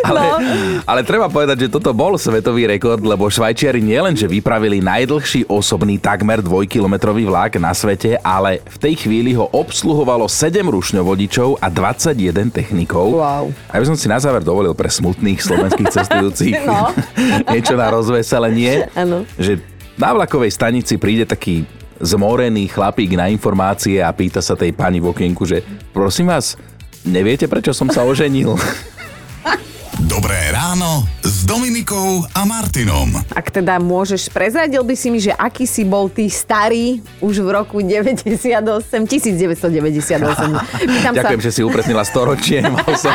Ale, 0.00 0.20
No. 0.22 0.40
ale 0.88 1.00
treba 1.02 1.28
povedať, 1.28 1.68
že 1.68 1.68
toto 1.68 1.92
bol 1.92 2.16
svetový 2.16 2.64
rekord, 2.66 3.04
lebo 3.04 3.28
Švajčiari 3.28 3.84
nielenže 3.84 4.24
vypravili 4.24 4.80
najdlhší 4.80 5.44
osobný 5.46 6.00
takmer 6.00 6.40
dvojkilometrový 6.40 7.28
vlak 7.28 7.60
na 7.60 7.70
svete, 7.70 8.16
ale 8.18 8.64
v 8.64 8.76
tej 8.80 8.94
chvíli 8.98 9.36
ho 9.36 9.44
obsluhovalo 9.46 10.24
7 10.24 10.56
rušňovodičov 10.64 11.60
a 11.60 11.68
21 11.68 12.16
technikov. 12.48 13.12
Wow. 13.12 13.52
A 13.68 13.76
by 13.76 13.84
som 13.84 13.96
si 13.98 14.08
na 14.08 14.16
záver 14.16 14.40
dovolil 14.40 14.72
pre 14.72 14.88
smutných 14.88 15.36
slovenských 15.36 15.88
cestujúcich 15.90 16.54
No. 16.64 16.90
niečo 17.54 17.74
na 17.74 17.88
rozveselenie, 17.90 18.90
Áno. 18.94 19.26
že 19.36 19.58
na 19.98 20.14
vlakovej 20.14 20.50
stanici 20.54 20.96
príde 20.96 21.28
taký 21.28 21.66
zmorený 22.02 22.66
chlapík 22.72 23.14
na 23.14 23.30
informácie 23.30 24.02
a 24.02 24.10
pýta 24.10 24.42
sa 24.42 24.58
tej 24.58 24.74
pani 24.74 24.98
v 24.98 25.14
okienku, 25.14 25.46
že 25.46 25.62
prosím 25.94 26.34
vás, 26.34 26.58
neviete, 27.06 27.46
prečo 27.46 27.70
som 27.70 27.86
sa 27.86 28.02
oženil? 28.02 28.58
Dobré 30.00 30.48
ráno 30.48 31.04
s 31.20 31.44
Dominikou 31.44 32.24
a 32.32 32.48
Martinom. 32.48 33.12
Ak 33.36 33.52
teda 33.52 33.76
môžeš, 33.76 34.32
prezradil 34.32 34.80
by 34.80 34.94
si 34.96 35.12
mi, 35.12 35.20
že 35.20 35.36
aký 35.36 35.68
si 35.68 35.84
bol 35.84 36.08
ty 36.08 36.32
starý 36.32 37.04
už 37.20 37.44
v 37.44 37.48
roku 37.52 37.84
98, 37.84 38.24
1998. 39.04 39.68
Pýtam 40.88 41.12
Ďakujem, 41.20 41.42
že 41.44 41.50
si 41.52 41.60
upresnila 41.60 42.08
storočie. 42.08 42.64
Mal 42.64 42.88
som... 42.96 43.12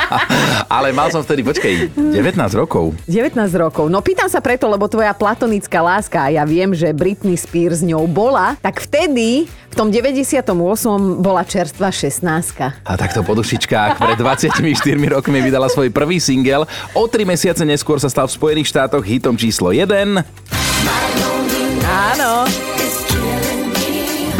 Ale 0.82 0.90
mal 0.90 1.14
som 1.14 1.22
vtedy, 1.22 1.46
počkej, 1.46 1.94
19 1.94 2.34
rokov. 2.58 2.90
19 3.06 3.38
rokov. 3.54 3.86
No 3.86 4.02
pýtam 4.02 4.26
sa 4.26 4.42
preto, 4.42 4.66
lebo 4.66 4.90
tvoja 4.90 5.14
platonická 5.14 5.78
láska, 5.78 6.26
a 6.26 6.34
ja 6.34 6.42
viem, 6.42 6.74
že 6.74 6.90
Britney 6.90 7.38
Spears 7.38 7.80
s 7.80 7.86
ňou 7.86 8.10
bola, 8.10 8.58
tak 8.58 8.82
vtedy, 8.82 9.46
v 9.70 9.74
tom 9.78 9.94
98. 9.94 10.42
bola 11.22 11.46
čerstvá 11.46 11.94
16 11.94 12.82
A 12.82 12.92
takto 12.98 13.22
po 13.22 13.38
dušičkách 13.38 14.02
pred 14.02 14.18
24 14.18 14.58
rokmi 15.06 15.38
vydala 15.38 15.70
svoj 15.70 15.94
prvý 16.00 16.16
single. 16.16 16.64
O 16.96 17.04
tri 17.04 17.28
mesiace 17.28 17.68
neskôr 17.68 18.00
sa 18.00 18.08
stal 18.08 18.24
v 18.24 18.32
Spojených 18.40 18.72
štátoch 18.72 19.04
hitom 19.04 19.36
číslo 19.36 19.68
1. 19.68 19.84
Áno. 21.84 22.79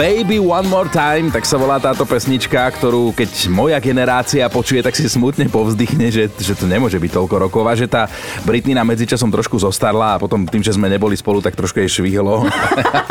Baby 0.01 0.41
One 0.41 0.65
More 0.65 0.89
Time, 0.89 1.29
tak 1.29 1.45
sa 1.45 1.61
volá 1.61 1.77
táto 1.77 2.09
pesnička, 2.09 2.57
ktorú 2.73 3.13
keď 3.13 3.53
moja 3.53 3.77
generácia 3.85 4.49
počuje, 4.49 4.81
tak 4.81 4.97
si 4.97 5.05
smutne 5.05 5.45
povzdychne, 5.53 6.09
že, 6.09 6.25
že 6.41 6.57
to 6.57 6.65
nemôže 6.65 6.97
byť 6.97 7.13
toľko 7.21 7.37
rokov 7.37 7.69
a 7.69 7.77
že 7.77 7.85
tá 7.85 8.09
Britney 8.49 8.73
na 8.73 8.81
medzičasom 8.81 9.29
trošku 9.29 9.61
zostarla 9.61 10.17
a 10.17 10.19
potom 10.19 10.49
tým, 10.49 10.65
že 10.65 10.73
sme 10.73 10.89
neboli 10.89 11.21
spolu, 11.21 11.45
tak 11.45 11.53
trošku 11.53 11.85
jej 11.85 12.01
švihlo. 12.01 12.49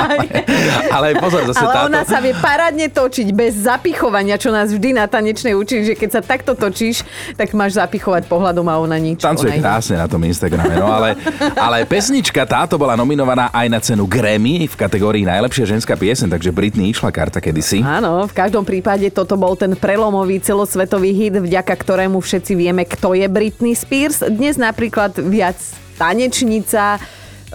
Ale 0.97 1.13
pozor, 1.21 1.45
zase 1.54 1.62
Ale 1.62 1.73
táto... 1.78 1.88
ona 1.93 2.02
sa 2.10 2.17
vie 2.25 2.34
parádne 2.34 2.89
točiť 2.89 3.38
bez 3.38 3.69
zapichovania, 3.69 4.41
čo 4.41 4.49
nás 4.49 4.73
vždy 4.73 4.97
na 4.97 5.06
tanečnej 5.06 5.54
učí, 5.54 5.86
že 5.86 5.93
keď 5.93 6.10
sa 6.10 6.21
takto 6.25 6.58
točíš, 6.58 7.06
tak 7.38 7.54
máš 7.54 7.78
zapichovať 7.78 8.25
pohľadom 8.25 8.65
a 8.65 8.82
ona 8.82 8.97
nič. 8.97 9.21
Tancuje 9.21 9.62
ona 9.62 9.62
krásne 9.62 10.02
na 10.02 10.10
tom 10.10 10.25
Instagrame, 10.25 10.73
no 10.73 10.89
ale, 10.89 11.13
ale 11.54 11.86
pesnička 11.86 12.41
táto 12.49 12.82
bola 12.82 12.97
nominovaná 12.97 13.54
aj 13.54 13.67
na 13.69 13.78
cenu 13.78 14.10
Grammy 14.10 14.65
v 14.65 14.73
kategórii 14.73 15.21
najlepšia 15.21 15.78
ženská 15.78 15.93
piesen, 15.93 16.34
takže 16.34 16.49
Britney 16.49 16.79
išla 16.88 17.12
karta 17.12 17.44
kedysi. 17.44 17.84
Áno, 17.84 18.24
v 18.24 18.34
každom 18.34 18.63
prípade 18.63 19.12
toto 19.12 19.36
bol 19.36 19.60
ten 19.60 19.76
prelomový 19.76 20.39
celosvetový 20.39 21.12
hit, 21.12 21.36
vďaka 21.36 21.76
ktorému 21.76 22.24
všetci 22.24 22.56
vieme, 22.56 22.88
kto 22.88 23.12
je 23.18 23.28
Britney 23.28 23.76
Spears. 23.76 24.24
Dnes 24.24 24.56
napríklad 24.56 25.20
viac 25.20 25.60
tanečnica, 26.00 26.96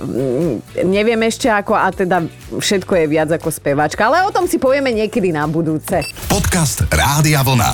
mm, 0.04 0.84
neviem 0.84 1.20
ešte 1.24 1.48
ako, 1.48 1.72
a 1.72 1.88
teda 1.88 2.28
všetko 2.52 2.92
je 2.92 3.04
viac 3.08 3.30
ako 3.32 3.48
spevačka, 3.48 4.04
ale 4.04 4.28
o 4.28 4.34
tom 4.34 4.44
si 4.44 4.60
povieme 4.60 4.92
niekedy 4.92 5.32
na 5.32 5.48
budúce. 5.48 6.04
Podcast 6.28 6.84
Rádia 6.92 7.40
Vlna. 7.40 7.72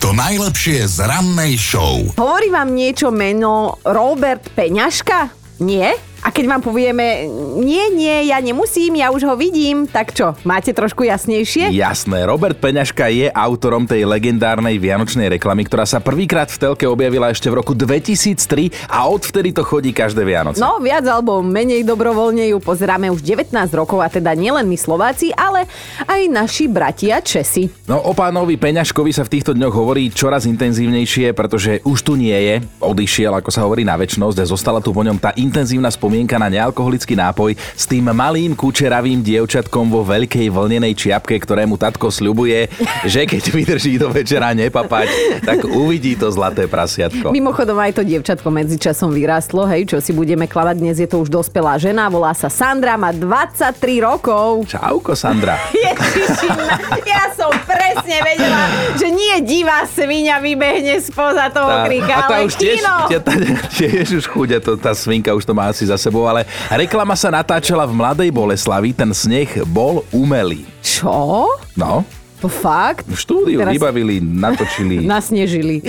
To 0.00 0.16
najlepšie 0.16 0.88
z 0.88 1.04
rannej 1.04 1.60
show. 1.60 2.00
Hovorí 2.16 2.48
vám 2.48 2.72
niečo 2.72 3.12
meno 3.12 3.76
Robert 3.84 4.48
Peňažka? 4.56 5.28
Nie? 5.60 6.09
A 6.20 6.28
keď 6.28 6.52
vám 6.52 6.60
povieme, 6.60 7.24
nie, 7.64 7.88
nie, 7.96 8.28
ja 8.28 8.36
nemusím, 8.44 9.00
ja 9.00 9.08
už 9.08 9.24
ho 9.24 9.34
vidím, 9.40 9.88
tak 9.88 10.12
čo, 10.12 10.36
máte 10.44 10.68
trošku 10.76 11.00
jasnejšie? 11.08 11.72
Jasné, 11.72 12.28
Robert 12.28 12.60
Peňažka 12.60 13.08
je 13.08 13.32
autorom 13.32 13.88
tej 13.88 14.04
legendárnej 14.04 14.76
vianočnej 14.76 15.32
reklamy, 15.32 15.64
ktorá 15.64 15.88
sa 15.88 15.96
prvýkrát 15.96 16.52
v 16.52 16.60
telke 16.60 16.84
objavila 16.84 17.32
ešte 17.32 17.48
v 17.48 17.64
roku 17.64 17.72
2003 17.72 18.92
a 18.92 19.08
odvtedy 19.08 19.56
to 19.56 19.64
chodí 19.64 19.96
každé 19.96 20.20
Vianoce. 20.20 20.60
No, 20.60 20.76
viac 20.76 21.08
alebo 21.08 21.40
menej 21.40 21.88
dobrovoľne 21.88 22.52
ju 22.52 22.60
pozeráme 22.60 23.08
už 23.08 23.24
19 23.24 23.56
rokov 23.72 24.04
a 24.04 24.12
teda 24.12 24.36
nielen 24.36 24.68
my 24.68 24.76
Slováci, 24.76 25.32
ale 25.32 25.64
aj 26.04 26.20
naši 26.28 26.68
bratia 26.68 27.24
Česi. 27.24 27.72
No 27.88 27.96
o 27.96 28.12
pánovi 28.12 28.60
Peňažkovi 28.60 29.16
sa 29.16 29.24
v 29.24 29.40
týchto 29.40 29.56
dňoch 29.56 29.72
hovorí 29.72 30.12
čoraz 30.12 30.44
intenzívnejšie, 30.44 31.32
pretože 31.32 31.80
už 31.80 31.98
tu 32.04 32.12
nie 32.20 32.36
je, 32.36 32.54
odišiel, 32.84 33.32
ako 33.40 33.48
sa 33.48 33.64
hovorí, 33.64 33.88
na 33.88 33.96
väčnosť 33.96 34.36
a 34.36 34.44
zostala 34.44 34.84
tu 34.84 34.92
po 34.92 35.00
ňom 35.00 35.16
tá 35.16 35.32
intenzívna 35.40 35.88
spomienka 36.10 36.42
na 36.42 36.50
nealkoholický 36.50 37.14
nápoj 37.14 37.54
s 37.54 37.86
tým 37.86 38.10
malým 38.10 38.58
kučeravým 38.58 39.22
dievčatkom 39.22 39.94
vo 39.94 40.02
veľkej 40.02 40.50
vlnenej 40.50 40.98
čiapke, 40.98 41.38
ktorému 41.38 41.78
tatko 41.78 42.10
sľubuje, 42.10 42.66
že 43.06 43.30
keď 43.30 43.42
vydrží 43.54 43.94
do 43.94 44.10
večera 44.10 44.50
nepapať, 44.50 45.06
tak 45.46 45.62
uvidí 45.70 46.18
to 46.18 46.26
zlaté 46.34 46.66
prasiatko. 46.66 47.30
Mimochodom 47.30 47.78
aj 47.78 47.94
to 47.94 48.02
dievčatko 48.02 48.50
medzičasom 48.50 49.14
vyrástlo, 49.14 49.70
hej, 49.70 49.86
čo 49.86 50.02
si 50.02 50.10
budeme 50.10 50.50
kladať, 50.50 50.82
dnes 50.82 50.98
je 50.98 51.06
to 51.06 51.22
už 51.22 51.30
dospelá 51.30 51.78
žena, 51.78 52.10
volá 52.10 52.34
sa 52.34 52.50
Sandra, 52.50 52.98
má 52.98 53.14
23 53.14 53.78
rokov. 54.02 54.66
Čauko, 54.66 55.14
Sandra. 55.14 55.62
Ježišina, 55.78 56.74
ja 57.06 57.30
som 57.38 57.54
presne 57.62 58.18
vedela, 58.26 58.66
že 58.98 59.06
nie 59.14 59.46
divá 59.46 59.86
svinia 59.86 60.42
vybehne 60.42 60.98
spoza 60.98 61.46
toho 61.54 61.70
tá 61.70 61.86
ale 61.86 62.50
už 62.50 62.54
tiež, 62.58 62.82
kino. 62.82 62.94
tie- 63.06 63.22
tá, 63.22 63.32
tiež 63.78 64.06
už 64.18 64.24
chudia, 64.26 64.58
to, 64.58 64.74
tá 64.74 64.90
svinka 64.90 65.30
už 65.30 65.46
to 65.46 65.52
má 65.54 65.68
asi 65.68 65.84
za 65.84 65.99
sebou, 66.00 66.24
ale 66.24 66.48
reklama 66.72 67.12
sa 67.12 67.28
natáčala 67.28 67.84
v 67.84 67.92
Mladej 67.92 68.30
Boleslavi, 68.32 68.90
ten 68.90 69.12
sneh 69.12 69.62
bol 69.64 70.02
umelý. 70.10 70.64
Čo? 70.80 71.44
No, 71.76 72.02
To 72.40 72.48
fakt? 72.48 73.04
v 73.04 73.12
štúdiu 73.14 73.60
Teraz- 73.60 73.76
vybavili, 73.76 74.16
natočili. 74.18 75.04
Nasnežili. 75.12 75.84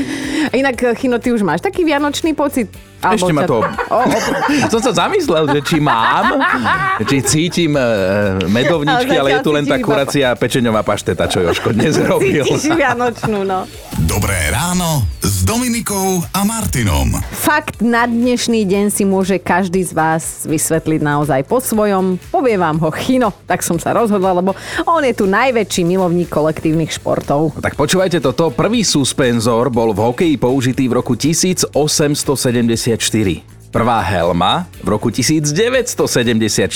Inak, 0.51 0.99
Chino, 0.99 1.15
ty 1.15 1.31
už 1.31 1.47
máš 1.47 1.63
taký 1.63 1.87
vianočný 1.87 2.35
pocit? 2.35 2.67
Ešte 3.01 3.33
ma 3.33 3.47
to... 3.47 3.63
O, 3.63 3.97
o, 3.97 3.99
Som 4.73 4.77
sa 4.77 4.93
zamyslel, 4.93 5.49
že 5.49 5.59
či 5.65 5.81
mám, 5.81 6.37
či 7.01 7.17
cítim 7.23 7.73
e, 7.73 7.81
medovničky, 8.45 9.15
Ale 9.17 9.21
ale 9.21 9.29
je 9.31 9.39
tu 9.41 9.49
len 9.49 9.65
tá 9.65 9.79
kuracia 9.79 10.35
pečeňová 10.35 10.85
pašteta, 10.85 11.25
čo 11.25 11.41
Joško 11.41 11.73
dnes 11.73 11.97
robil. 11.97 12.45
Cítiš 12.45 12.69
vianočnú, 12.75 13.41
no. 13.41 13.65
Dobré 14.05 14.37
ráno 14.53 15.07
s 15.41 15.49
Dominikou 15.49 16.21
a 16.37 16.45
Martinom. 16.45 17.17
Fakt 17.33 17.81
na 17.81 18.05
dnešný 18.05 18.61
deň 18.61 18.93
si 18.93 19.09
môže 19.09 19.41
každý 19.41 19.81
z 19.81 19.97
vás 19.97 20.45
vysvetliť 20.45 21.01
naozaj 21.01 21.49
po 21.49 21.57
svojom. 21.57 22.21
Povie 22.29 22.61
vám 22.61 22.77
ho 22.77 22.93
Chino, 22.93 23.33
tak 23.49 23.65
som 23.65 23.81
sa 23.81 23.89
rozhodla, 23.89 24.37
lebo 24.37 24.53
on 24.85 25.01
je 25.01 25.17
tu 25.17 25.25
najväčší 25.25 25.81
milovník 25.81 26.29
kolektívnych 26.29 26.93
športov. 26.93 27.57
Tak 27.57 27.73
počúvajte 27.73 28.21
toto, 28.21 28.53
prvý 28.53 28.85
suspenzor 28.85 29.73
bol 29.73 29.97
v 29.97 30.13
hokeji 30.13 30.37
použitý 30.37 30.85
v 30.85 31.01
roku 31.01 31.17
1874. 31.17 33.60
Prvá 33.71 34.03
helma 34.03 34.67
v 34.83 34.91
roku 34.91 35.07
1974, 35.07 36.67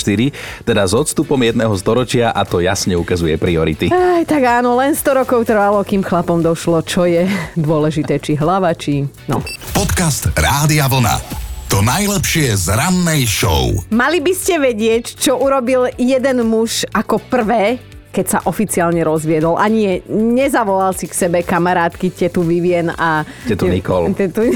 teda 0.63 0.87
s 0.87 0.95
odstupom 0.95 1.35
jedného 1.35 1.75
storočia 1.75 2.31
a 2.31 2.47
to 2.47 2.63
jasne 2.63 2.95
ukazuje 2.95 3.35
priority. 3.35 3.91
Aj, 3.91 4.23
tak 4.23 4.47
áno, 4.47 4.79
len 4.79 4.95
100 4.95 5.19
rokov 5.19 5.43
trvalo, 5.43 5.83
kým 5.83 5.99
chlapom 5.99 6.39
došlo, 6.39 6.79
čo 6.87 7.03
je 7.03 7.27
dôležité, 7.59 8.15
či 8.23 8.39
hlava, 8.39 8.71
či... 8.71 9.03
No. 9.27 9.43
Podcast 9.75 10.31
Rádia 10.39 10.87
Vlna. 10.87 11.19
To 11.67 11.83
najlepšie 11.83 12.55
z 12.55 12.71
rannej 12.79 13.27
show. 13.27 13.75
Mali 13.91 14.23
by 14.23 14.31
ste 14.31 14.63
vedieť, 14.63 15.19
čo 15.19 15.35
urobil 15.35 15.91
jeden 15.99 16.47
muž 16.47 16.87
ako 16.95 17.19
prvé, 17.19 17.83
keď 18.15 18.25
sa 18.31 18.39
oficiálne 18.47 19.03
rozviedol. 19.03 19.59
A 19.59 19.67
nie, 19.67 19.99
nezavolal 20.07 20.95
si 20.95 21.11
k 21.11 21.27
sebe 21.27 21.43
kamarátky 21.43 22.15
tetu 22.15 22.47
Vivien 22.47 22.95
a... 22.95 23.27
Tetu 23.43 23.67
Nicole. 23.67 24.15
Tetu... 24.15 24.55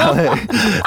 Ale 0.00 0.34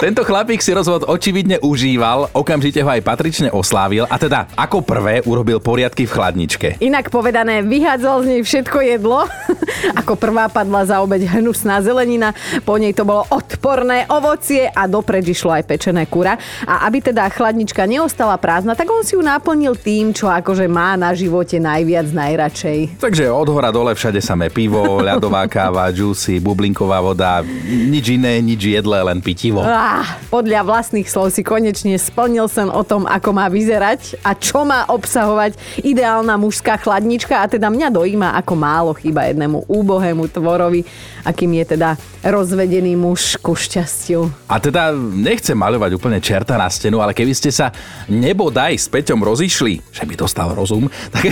tento 0.02 0.26
chlapík 0.26 0.60
si 0.60 0.74
rozvod 0.74 1.06
očividne 1.06 1.62
užíval, 1.62 2.32
okamžite 2.34 2.82
ho 2.82 2.90
aj 2.90 3.02
patrične 3.04 3.50
oslávil 3.52 4.08
a 4.08 4.16
teda 4.18 4.50
ako 4.56 4.84
prvé 4.84 5.22
urobil 5.24 5.60
poriadky 5.60 6.08
v 6.08 6.12
chladničke. 6.12 6.68
Inak 6.82 7.12
povedané, 7.12 7.62
vyhádzal 7.64 8.24
z 8.24 8.26
nej 8.28 8.42
všetko 8.42 8.78
jedlo. 8.82 9.28
Ako 10.00 10.16
prvá 10.16 10.48
padla 10.48 10.88
za 10.88 11.04
obeď 11.04 11.38
hnusná 11.38 11.84
zelenina, 11.84 12.32
po 12.64 12.80
nej 12.80 12.96
to 12.96 13.04
bolo 13.04 13.28
odporné 13.30 14.08
ovocie 14.08 14.68
a 14.68 14.88
dopred 14.88 15.22
išlo 15.28 15.54
aj 15.54 15.68
pečené 15.68 16.08
kura. 16.08 16.40
A 16.64 16.88
aby 16.88 17.04
teda 17.04 17.28
chladnička 17.28 17.84
neostala 17.84 18.40
prázdna, 18.40 18.74
tak 18.80 18.88
on 18.88 19.04
si 19.04 19.20
ju 19.20 19.22
naplnil 19.22 19.76
tým, 19.76 20.16
čo 20.16 20.32
akože 20.32 20.72
má 20.72 20.87
na 20.96 21.12
živote 21.12 21.58
najviac, 21.58 22.08
najradšej. 22.14 23.02
Takže 23.02 23.28
od 23.28 23.50
hora 23.50 23.74
dole 23.74 23.98
všade 23.98 24.22
samé 24.22 24.54
pivo, 24.54 24.80
ľadová 25.08 25.50
káva, 25.50 25.90
džusy, 25.90 26.38
bublinková 26.38 27.02
voda, 27.02 27.42
nič 27.66 28.14
iné, 28.14 28.40
nič 28.40 28.62
jedle, 28.62 29.02
len 29.02 29.20
pitivo. 29.20 29.66
Ah, 29.66 30.06
podľa 30.30 30.64
vlastných 30.64 31.10
slov 31.10 31.34
si 31.34 31.42
konečne 31.42 31.98
splnil 31.98 32.46
sen 32.46 32.70
o 32.70 32.86
tom, 32.86 33.10
ako 33.10 33.30
má 33.34 33.50
vyzerať 33.50 34.22
a 34.22 34.38
čo 34.38 34.62
má 34.64 34.86
obsahovať 34.88 35.58
ideálna 35.82 36.38
mužská 36.38 36.78
chladnička 36.78 37.42
a 37.42 37.50
teda 37.50 37.74
mňa 37.74 37.90
dojíma, 37.90 38.38
ako 38.38 38.54
málo 38.54 38.92
chýba 38.94 39.26
jednému 39.26 39.66
úbohému 39.66 40.30
tvorovi, 40.30 40.86
akým 41.26 41.58
je 41.58 41.66
teda 41.74 41.90
rozvedený 42.22 42.94
muž 42.94 43.40
ku 43.42 43.58
šťastiu. 43.58 44.30
A 44.52 44.62
teda 44.62 44.94
nechcem 44.96 45.56
maľovať 45.58 45.92
úplne 45.96 46.20
čerta 46.22 46.60
na 46.60 46.70
stenu, 46.70 47.02
ale 47.02 47.16
keby 47.16 47.34
ste 47.34 47.50
sa 47.50 47.72
nebodaj 48.12 48.76
s 48.78 48.86
Peťom 48.92 49.24
rozišli, 49.24 49.82
že 49.90 50.04
by 50.04 50.14
dostal 50.14 50.54
rozum, 50.54 50.77
tak 50.86 51.24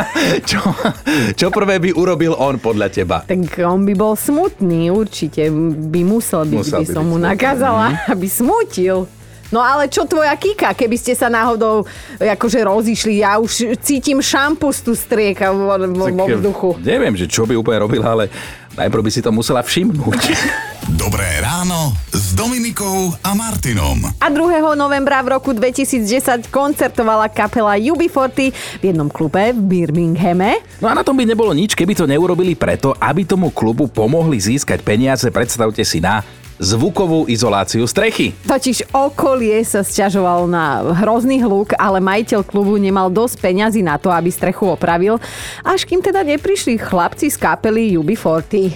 čo, 0.50 0.60
čo 1.34 1.46
prvé 1.48 1.78
by 1.78 1.90
urobil 1.94 2.34
on 2.34 2.58
podľa 2.58 2.88
teba? 2.90 3.16
Tak 3.22 3.62
on 3.62 3.86
by 3.86 3.94
bol 3.94 4.18
smutný, 4.18 4.90
určite 4.90 5.46
by 5.92 6.02
musel 6.02 6.42
byť, 6.42 6.58
Musel 6.58 6.82
by 6.82 6.86
by 6.86 6.94
som 6.94 7.04
mu 7.06 7.16
smutný. 7.16 7.30
nakázala, 7.30 7.86
aby 8.12 8.26
smutil. 8.26 9.06
No 9.48 9.64
ale 9.64 9.88
čo 9.88 10.04
tvoja 10.04 10.36
Kika, 10.36 10.76
keby 10.76 11.00
ste 11.00 11.16
sa 11.16 11.32
náhodou 11.32 11.88
akože 12.20 12.60
rozišli, 12.60 13.24
ja 13.24 13.40
už 13.40 13.80
cítim 13.80 14.20
šampus 14.20 14.84
tu 14.84 14.92
strieka 14.92 15.48
vo, 15.56 15.72
vo, 15.88 16.04
vo 16.04 16.26
vzduchu. 16.28 16.70
Neviem, 16.84 17.16
že 17.16 17.24
čo 17.24 17.48
by 17.48 17.56
úplne 17.56 17.80
robila, 17.80 18.12
ale 18.12 18.28
najprv 18.78 19.02
by 19.02 19.10
si 19.10 19.20
to 19.20 19.34
musela 19.34 19.66
všimnúť. 19.66 20.22
Dobré 21.02 21.26
ráno 21.42 21.92
s 22.14 22.32
Dominikou 22.32 23.12
a 23.20 23.34
Martinom. 23.36 24.08
A 24.22 24.26
2. 24.30 24.72
novembra 24.78 25.20
v 25.20 25.36
roku 25.36 25.52
2010 25.52 26.48
koncertovala 26.48 27.28
kapela 27.28 27.76
UB40 27.76 28.54
v 28.80 28.82
jednom 28.94 29.10
klube 29.10 29.52
v 29.52 29.60
Birminghame. 29.60 30.62
No 30.80 30.88
a 30.88 30.96
na 30.96 31.04
tom 31.04 31.18
by 31.18 31.28
nebolo 31.28 31.52
nič, 31.52 31.76
keby 31.76 31.92
to 31.92 32.08
neurobili 32.08 32.56
preto, 32.56 32.96
aby 32.96 33.26
tomu 33.26 33.52
klubu 33.52 33.90
pomohli 33.90 34.38
získať 34.40 34.80
peniaze, 34.80 35.28
predstavte 35.28 35.82
si, 35.84 36.00
na 36.00 36.24
zvukovú 36.58 37.30
izoláciu 37.30 37.86
strechy. 37.86 38.34
Totiž 38.46 38.90
okolie 38.90 39.62
sa 39.62 39.86
sťažovalo 39.86 40.50
na 40.50 40.82
hrozný 41.02 41.40
hluk, 41.42 41.72
ale 41.78 42.02
majiteľ 42.02 42.42
klubu 42.44 42.76
nemal 42.76 43.08
dosť 43.08 43.40
peňazí 43.40 43.80
na 43.82 43.96
to, 43.96 44.10
aby 44.10 44.28
strechu 44.28 44.66
opravil, 44.68 45.22
až 45.62 45.86
kým 45.86 46.02
teda 46.02 46.26
neprišli 46.26 46.78
chlapci 46.78 47.30
z 47.30 47.36
kapely 47.38 47.94
UB40. 47.96 48.74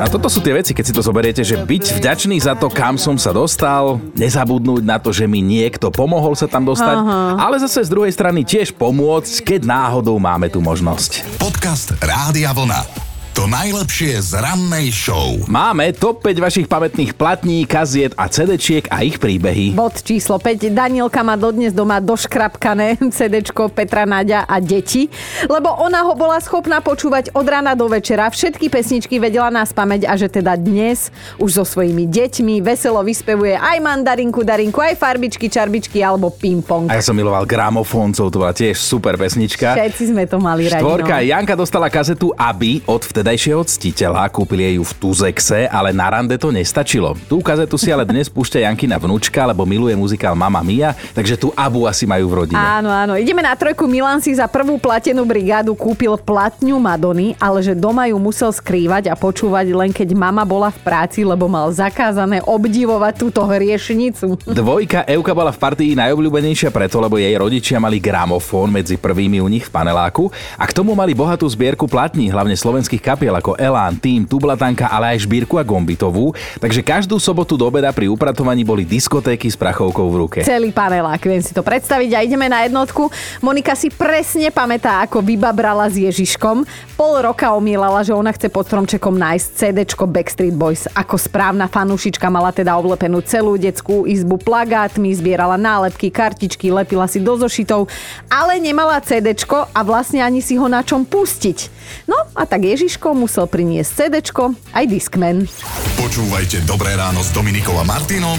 A 0.00 0.06
toto 0.08 0.28
sú 0.28 0.44
tie 0.44 0.56
veci, 0.56 0.76
keď 0.76 0.84
si 0.84 0.96
to 0.96 1.00
zoberiete, 1.04 1.40
že 1.40 1.56
byť 1.56 2.00
vďačný 2.00 2.36
za 2.40 2.52
to, 2.56 2.68
kam 2.68 3.00
som 3.00 3.16
sa 3.16 3.32
dostal, 3.32 4.00
nezabudnúť 4.16 4.82
na 4.84 5.00
to, 5.00 5.12
že 5.12 5.24
mi 5.24 5.40
niekto 5.40 5.88
pomohol 5.88 6.36
sa 6.36 6.48
tam 6.48 6.68
dostať, 6.68 6.96
Aha. 7.00 7.40
ale 7.40 7.56
zase 7.60 7.84
z 7.84 7.92
druhej 7.92 8.12
strany 8.12 8.44
tiež 8.44 8.76
pomôcť, 8.76 9.56
keď 9.56 9.60
náhodou 9.64 10.20
máme 10.20 10.52
tú 10.52 10.60
možnosť. 10.60 11.24
Podcast 11.40 11.96
Rádia 12.00 12.52
Vlna. 12.52 13.09
To 13.40 13.48
najlepšie 13.48 14.20
z 14.20 14.36
rannej 14.36 14.92
show. 14.92 15.32
Máme 15.48 15.96
top 15.96 16.20
5 16.28 16.44
vašich 16.44 16.68
pamätných 16.68 17.16
platní, 17.16 17.64
kaziet 17.64 18.12
a 18.20 18.28
CD-čiek 18.28 18.92
a 18.92 19.00
ich 19.00 19.16
príbehy. 19.16 19.72
Bod 19.72 19.96
číslo 20.04 20.36
5. 20.36 20.68
Danielka 20.68 21.24
má 21.24 21.40
dodnes 21.40 21.72
doma 21.72 22.04
doškrapkané 22.04 23.00
CDčko 23.16 23.72
Petra 23.72 24.04
Naďa 24.04 24.44
a 24.44 24.60
deti, 24.60 25.08
lebo 25.48 25.72
ona 25.72 26.04
ho 26.04 26.12
bola 26.12 26.36
schopná 26.36 26.84
počúvať 26.84 27.32
od 27.32 27.46
rána 27.48 27.72
do 27.72 27.88
večera. 27.88 28.28
Všetky 28.28 28.68
pesničky 28.68 29.16
vedela 29.16 29.48
na 29.48 29.64
spameť 29.64 30.04
a 30.04 30.20
že 30.20 30.28
teda 30.28 30.60
dnes 30.60 31.08
už 31.40 31.48
so 31.48 31.64
svojimi 31.64 32.12
deťmi 32.12 32.60
veselo 32.60 33.00
vyspevuje 33.00 33.56
aj 33.56 33.80
mandarinku, 33.80 34.44
darinku, 34.44 34.84
aj 34.84 35.00
farbičky, 35.00 35.48
čarbičky 35.48 36.04
alebo 36.04 36.28
ping-pong. 36.28 36.92
A 36.92 37.00
ja 37.00 37.02
som 37.08 37.16
miloval 37.16 37.48
gramofóncov, 37.48 38.28
to 38.28 38.36
bola 38.36 38.52
tiež 38.52 38.76
super 38.76 39.16
pesnička. 39.16 39.80
Všetci 39.80 40.12
sme 40.12 40.28
to 40.28 40.36
mali 40.36 40.68
radi. 40.68 40.84
Štvorka, 40.84 41.24
no. 41.24 41.24
Janka 41.24 41.56
dostala 41.56 41.88
kazetu 41.88 42.36
Aby 42.36 42.84
od 42.84 43.00
vtedajšej 43.00 43.29
niekdajšieho 43.30 43.62
ctiteľa, 43.62 44.26
kúpili 44.26 44.66
jej 44.66 44.74
ju 44.74 44.82
v 44.82 44.92
Tuzexe, 44.98 45.70
ale 45.70 45.94
na 45.94 46.10
rande 46.10 46.34
to 46.34 46.50
nestačilo. 46.50 47.14
Tú 47.30 47.38
kazetu 47.38 47.78
si 47.78 47.94
ale 47.94 48.02
dnes 48.02 48.26
púšťa 48.26 48.66
Jankina 48.66 48.98
vnúčka, 48.98 49.46
lebo 49.46 49.62
miluje 49.62 49.94
muzikál 49.94 50.34
Mama 50.34 50.58
Mia, 50.66 50.98
takže 51.14 51.38
tú 51.38 51.54
Abu 51.54 51.86
asi 51.86 52.10
majú 52.10 52.26
v 52.26 52.34
rodine. 52.42 52.58
Áno, 52.58 52.90
áno. 52.90 53.14
Ideme 53.14 53.38
na 53.38 53.54
trojku. 53.54 53.86
Milan 53.86 54.18
si 54.18 54.34
za 54.34 54.50
prvú 54.50 54.82
platenú 54.82 55.22
brigádu 55.22 55.78
kúpil 55.78 56.18
platňu 56.18 56.82
Madony, 56.82 57.38
ale 57.38 57.62
že 57.62 57.78
doma 57.78 58.10
ju 58.10 58.18
musel 58.18 58.50
skrývať 58.50 59.06
a 59.06 59.14
počúvať 59.14 59.70
len 59.78 59.94
keď 59.94 60.10
mama 60.10 60.42
bola 60.42 60.74
v 60.74 60.82
práci, 60.82 61.22
lebo 61.22 61.46
mal 61.46 61.70
zakázané 61.70 62.42
obdivovať 62.42 63.14
túto 63.14 63.46
hriešnicu. 63.46 64.42
Dvojka 64.42 65.06
Euka 65.06 65.30
bola 65.30 65.54
v 65.54 65.62
partii 65.62 65.94
najobľúbenejšia 65.94 66.74
preto, 66.74 66.98
lebo 66.98 67.14
jej 67.14 67.38
rodičia 67.38 67.78
mali 67.78 68.02
gramofón 68.02 68.74
medzi 68.74 68.98
prvými 68.98 69.38
u 69.38 69.46
nich 69.46 69.70
v 69.70 69.70
paneláku 69.70 70.34
a 70.58 70.66
k 70.66 70.74
tomu 70.74 70.98
mali 70.98 71.14
bohatú 71.14 71.46
zbierku 71.46 71.86
platní, 71.86 72.26
hlavne 72.26 72.58
slovenských 72.58 72.98
kapiel 73.10 73.34
ako 73.34 73.58
Elán, 73.58 73.98
Tým, 73.98 74.22
Tublatanka, 74.22 74.86
ale 74.86 75.18
aj 75.18 75.26
Šbírku 75.26 75.58
a 75.58 75.66
Gombitovú, 75.66 76.30
takže 76.62 76.78
každú 76.78 77.18
sobotu 77.18 77.58
do 77.58 77.66
obeda 77.66 77.90
pri 77.90 78.06
upratovaní 78.06 78.62
boli 78.62 78.86
diskotéky 78.86 79.50
s 79.50 79.58
prachovkou 79.58 80.06
v 80.06 80.16
ruke. 80.26 80.38
Celý 80.46 80.70
panelák, 80.70 81.18
viem 81.26 81.42
si 81.42 81.50
to 81.50 81.66
predstaviť 81.66 82.10
a 82.14 82.22
ideme 82.22 82.46
na 82.46 82.62
jednotku. 82.70 83.10
Monika 83.42 83.74
si 83.74 83.90
presne 83.90 84.54
pamätá, 84.54 85.02
ako 85.02 85.26
vybabrala 85.26 85.90
s 85.90 85.98
Ježiškom. 85.98 86.62
Pol 86.94 87.12
roka 87.18 87.50
omielala, 87.50 88.06
že 88.06 88.14
ona 88.14 88.30
chce 88.30 88.46
pod 88.46 88.70
stromčekom 88.70 89.18
nájsť 89.18 89.46
CDčko 89.58 90.06
Backstreet 90.06 90.54
Boys. 90.54 90.86
Ako 90.94 91.18
správna 91.18 91.66
fanúšička 91.66 92.30
mala 92.30 92.54
teda 92.54 92.78
oblepenú 92.78 93.24
celú 93.26 93.56
detskú 93.56 94.04
izbu 94.06 94.38
plagátmi, 94.38 95.10
zbierala 95.16 95.58
nálepky, 95.58 96.12
kartičky, 96.12 96.70
lepila 96.70 97.10
si 97.10 97.18
do 97.18 97.34
zošitov, 97.34 97.90
ale 98.30 98.60
nemala 98.62 99.02
CDčko 99.02 99.66
a 99.74 99.80
vlastne 99.82 100.22
ani 100.22 100.38
si 100.38 100.54
ho 100.60 100.70
na 100.70 100.84
čom 100.86 101.02
pustiť. 101.02 101.80
No 102.04 102.20
a 102.36 102.44
tak 102.44 102.68
Ježiško 102.68 102.99
musel 103.16 103.48
priniesť 103.48 104.12
CDčko 104.12 104.52
aj 104.76 104.84
Discman. 104.84 105.48
Počúvajte 105.96 106.68
Dobré 106.68 106.92
ráno 106.92 107.24
s 107.24 107.32
Dominikou 107.32 107.72
a 107.80 107.84
Martinom 107.88 108.38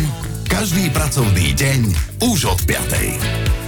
každý 0.52 0.91
pracovný 0.91 1.56
deň 1.56 1.80
už 2.28 2.52
od 2.52 2.60
5. 2.67 3.61